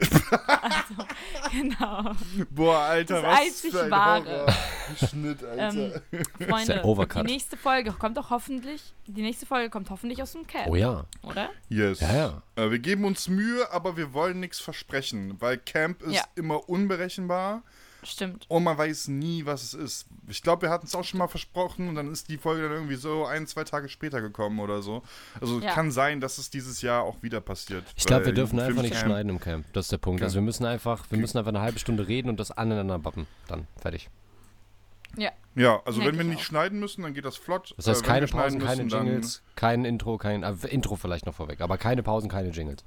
Genau. 1.52 2.12
Boah, 2.50 2.78
Alter, 2.78 3.22
Das 3.22 3.24
was 3.24 3.38
einzig 3.40 3.72
für 3.72 3.82
ein 3.84 3.90
Wahre. 3.90 4.46
Horror-Schnitt, 4.46 5.44
Alter. 5.44 6.02
Ähm, 6.12 6.24
Freunde, 6.48 7.06
die 7.26 7.32
nächste 7.32 7.56
Folge 7.56 7.92
kommt 7.92 8.16
doch 8.16 8.30
hoffentlich, 8.30 8.94
die 9.06 9.22
nächste 9.22 9.46
Folge 9.46 9.70
kommt 9.70 9.90
hoffentlich 9.90 10.22
aus 10.22 10.32
dem 10.32 10.46
Camp, 10.46 10.68
Oh 10.68 10.76
ja. 10.76 11.04
oder? 11.22 11.50
yes. 11.68 12.00
Ja, 12.00 12.14
ja. 12.14 12.42
Äh, 12.56 12.70
wir 12.70 12.78
geben 12.78 13.04
uns 13.04 13.28
Mühe, 13.28 13.70
aber 13.72 13.96
wir 13.96 14.12
wollen 14.12 14.40
nichts 14.40 14.60
versprechen, 14.60 15.36
weil 15.40 15.58
Camp 15.58 16.02
ist 16.02 16.14
Ja. 16.14 16.24
immer 16.36 16.68
unberechenbar 16.68 17.62
Stimmt. 18.02 18.46
und 18.48 18.64
man 18.64 18.78
weiß 18.78 19.08
nie, 19.08 19.44
was 19.46 19.62
es 19.62 19.74
ist. 19.74 20.06
Ich 20.28 20.42
glaube, 20.42 20.62
wir 20.62 20.70
hatten 20.70 20.86
es 20.86 20.94
auch 20.94 21.04
schon 21.04 21.18
mal 21.18 21.28
versprochen 21.28 21.88
und 21.88 21.94
dann 21.96 22.10
ist 22.12 22.28
die 22.28 22.38
Folge 22.38 22.62
dann 22.62 22.72
irgendwie 22.72 22.96
so 22.96 23.26
ein, 23.26 23.46
zwei 23.46 23.64
Tage 23.64 23.88
später 23.88 24.20
gekommen 24.20 24.58
oder 24.60 24.82
so. 24.82 25.02
Also 25.40 25.60
Ja. 25.60 25.72
kann 25.72 25.90
sein, 25.90 26.20
dass 26.20 26.38
es 26.38 26.50
dieses 26.50 26.82
Jahr 26.82 27.02
auch 27.02 27.22
wieder 27.22 27.40
passiert. 27.40 27.84
Ich 27.96 28.04
glaube, 28.06 28.26
wir 28.26 28.32
dürfen 28.32 28.58
einfach 28.60 28.82
nicht 28.82 28.96
schneiden 28.96 29.28
im 29.28 29.40
Camp. 29.40 29.66
Das 29.72 29.86
ist 29.86 29.92
der 29.92 29.98
Punkt. 29.98 30.20
Okay. 30.20 30.24
Also 30.24 30.36
wir 30.36 30.42
müssen 30.42 30.64
einfach, 30.64 31.04
wir 31.10 31.18
müssen 31.18 31.36
einfach 31.38 31.50
eine 31.50 31.60
halbe 31.60 31.78
Stunde 31.78 32.06
reden 32.08 32.28
und 32.28 32.40
das 32.40 32.50
aneinander 32.50 32.98
bappen. 32.98 33.26
Dann 33.48 33.66
fertig. 33.76 34.08
Ja. 35.16 35.30
Ja, 35.56 35.82
also 35.84 35.98
Merk 35.98 36.12
wenn 36.12 36.18
wir 36.18 36.22
ich 36.26 36.28
nicht 36.30 36.38
auch. 36.38 36.44
schneiden 36.44 36.78
müssen, 36.78 37.02
dann 37.02 37.12
geht 37.14 37.24
das 37.24 37.36
flott. 37.36 37.74
Das 37.76 37.88
heißt, 37.88 38.02
Äh, 38.04 38.06
keine 38.06 38.26
Pausen, 38.28 38.60
keine 38.60 38.84
müssen, 38.84 38.88
dann- 38.90 39.06
Jingles, 39.08 39.42
kein 39.56 39.84
Intro, 39.84 40.16
kein 40.18 40.44
äh, 40.44 40.54
Intro 40.68 40.94
vielleicht 40.94 41.26
noch 41.26 41.34
vorweg, 41.34 41.60
aber 41.60 41.76
keine 41.78 42.04
Pausen, 42.04 42.30
keine 42.30 42.50
Jingles. 42.50 42.84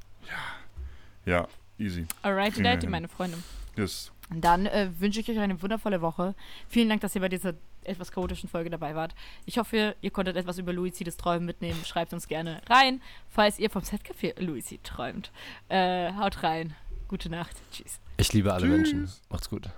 Ja, 1.26 1.48
easy. 1.78 2.08
Alrighty, 2.22 2.62
righty, 2.66 2.88
meine 2.88 3.10
Freunde. 3.10 3.38
Yes. 3.76 4.13
Dann 4.30 4.66
äh, 4.66 4.90
wünsche 5.00 5.20
ich 5.20 5.30
euch 5.30 5.40
eine 5.40 5.62
wundervolle 5.62 6.02
Woche. 6.02 6.36
Vielen 6.68 6.90
Dank, 6.90 7.02
dass 7.02 7.16
ihr 7.16 7.22
bei 7.22 7.30
dieser 7.30 7.54
etwas 7.84 8.12
chaotischen 8.12 8.50
Folge 8.50 8.70
dabei 8.70 8.96
wart. 8.96 9.14
Ich 9.46 9.58
hoffe, 9.58 9.96
ihr 10.02 10.12
konntet 10.12 10.38
etwas 10.38 10.58
über 10.58 10.74
Luizides 10.74 11.18
Träumen 11.18 11.46
mitnehmen. 11.46 11.84
Schreibt 11.86 12.14
uns 12.14 12.28
gerne 12.28 12.62
rein, 12.70 13.02
falls 13.30 13.60
ihr 13.60 13.70
vom 13.70 13.82
Setcafé 13.82 14.40
Luizid 14.42 14.84
träumt. 14.84 15.32
Äh, 15.70 16.14
haut 16.14 16.44
rein. 16.44 16.76
Gute 17.08 17.30
Nacht. 17.30 17.56
Tschüss. 17.72 18.00
Ich 18.18 18.32
liebe 18.34 18.54
alle 18.54 18.68
Menschen. 18.68 19.12
Macht's 19.30 19.50
gut. 19.50 19.70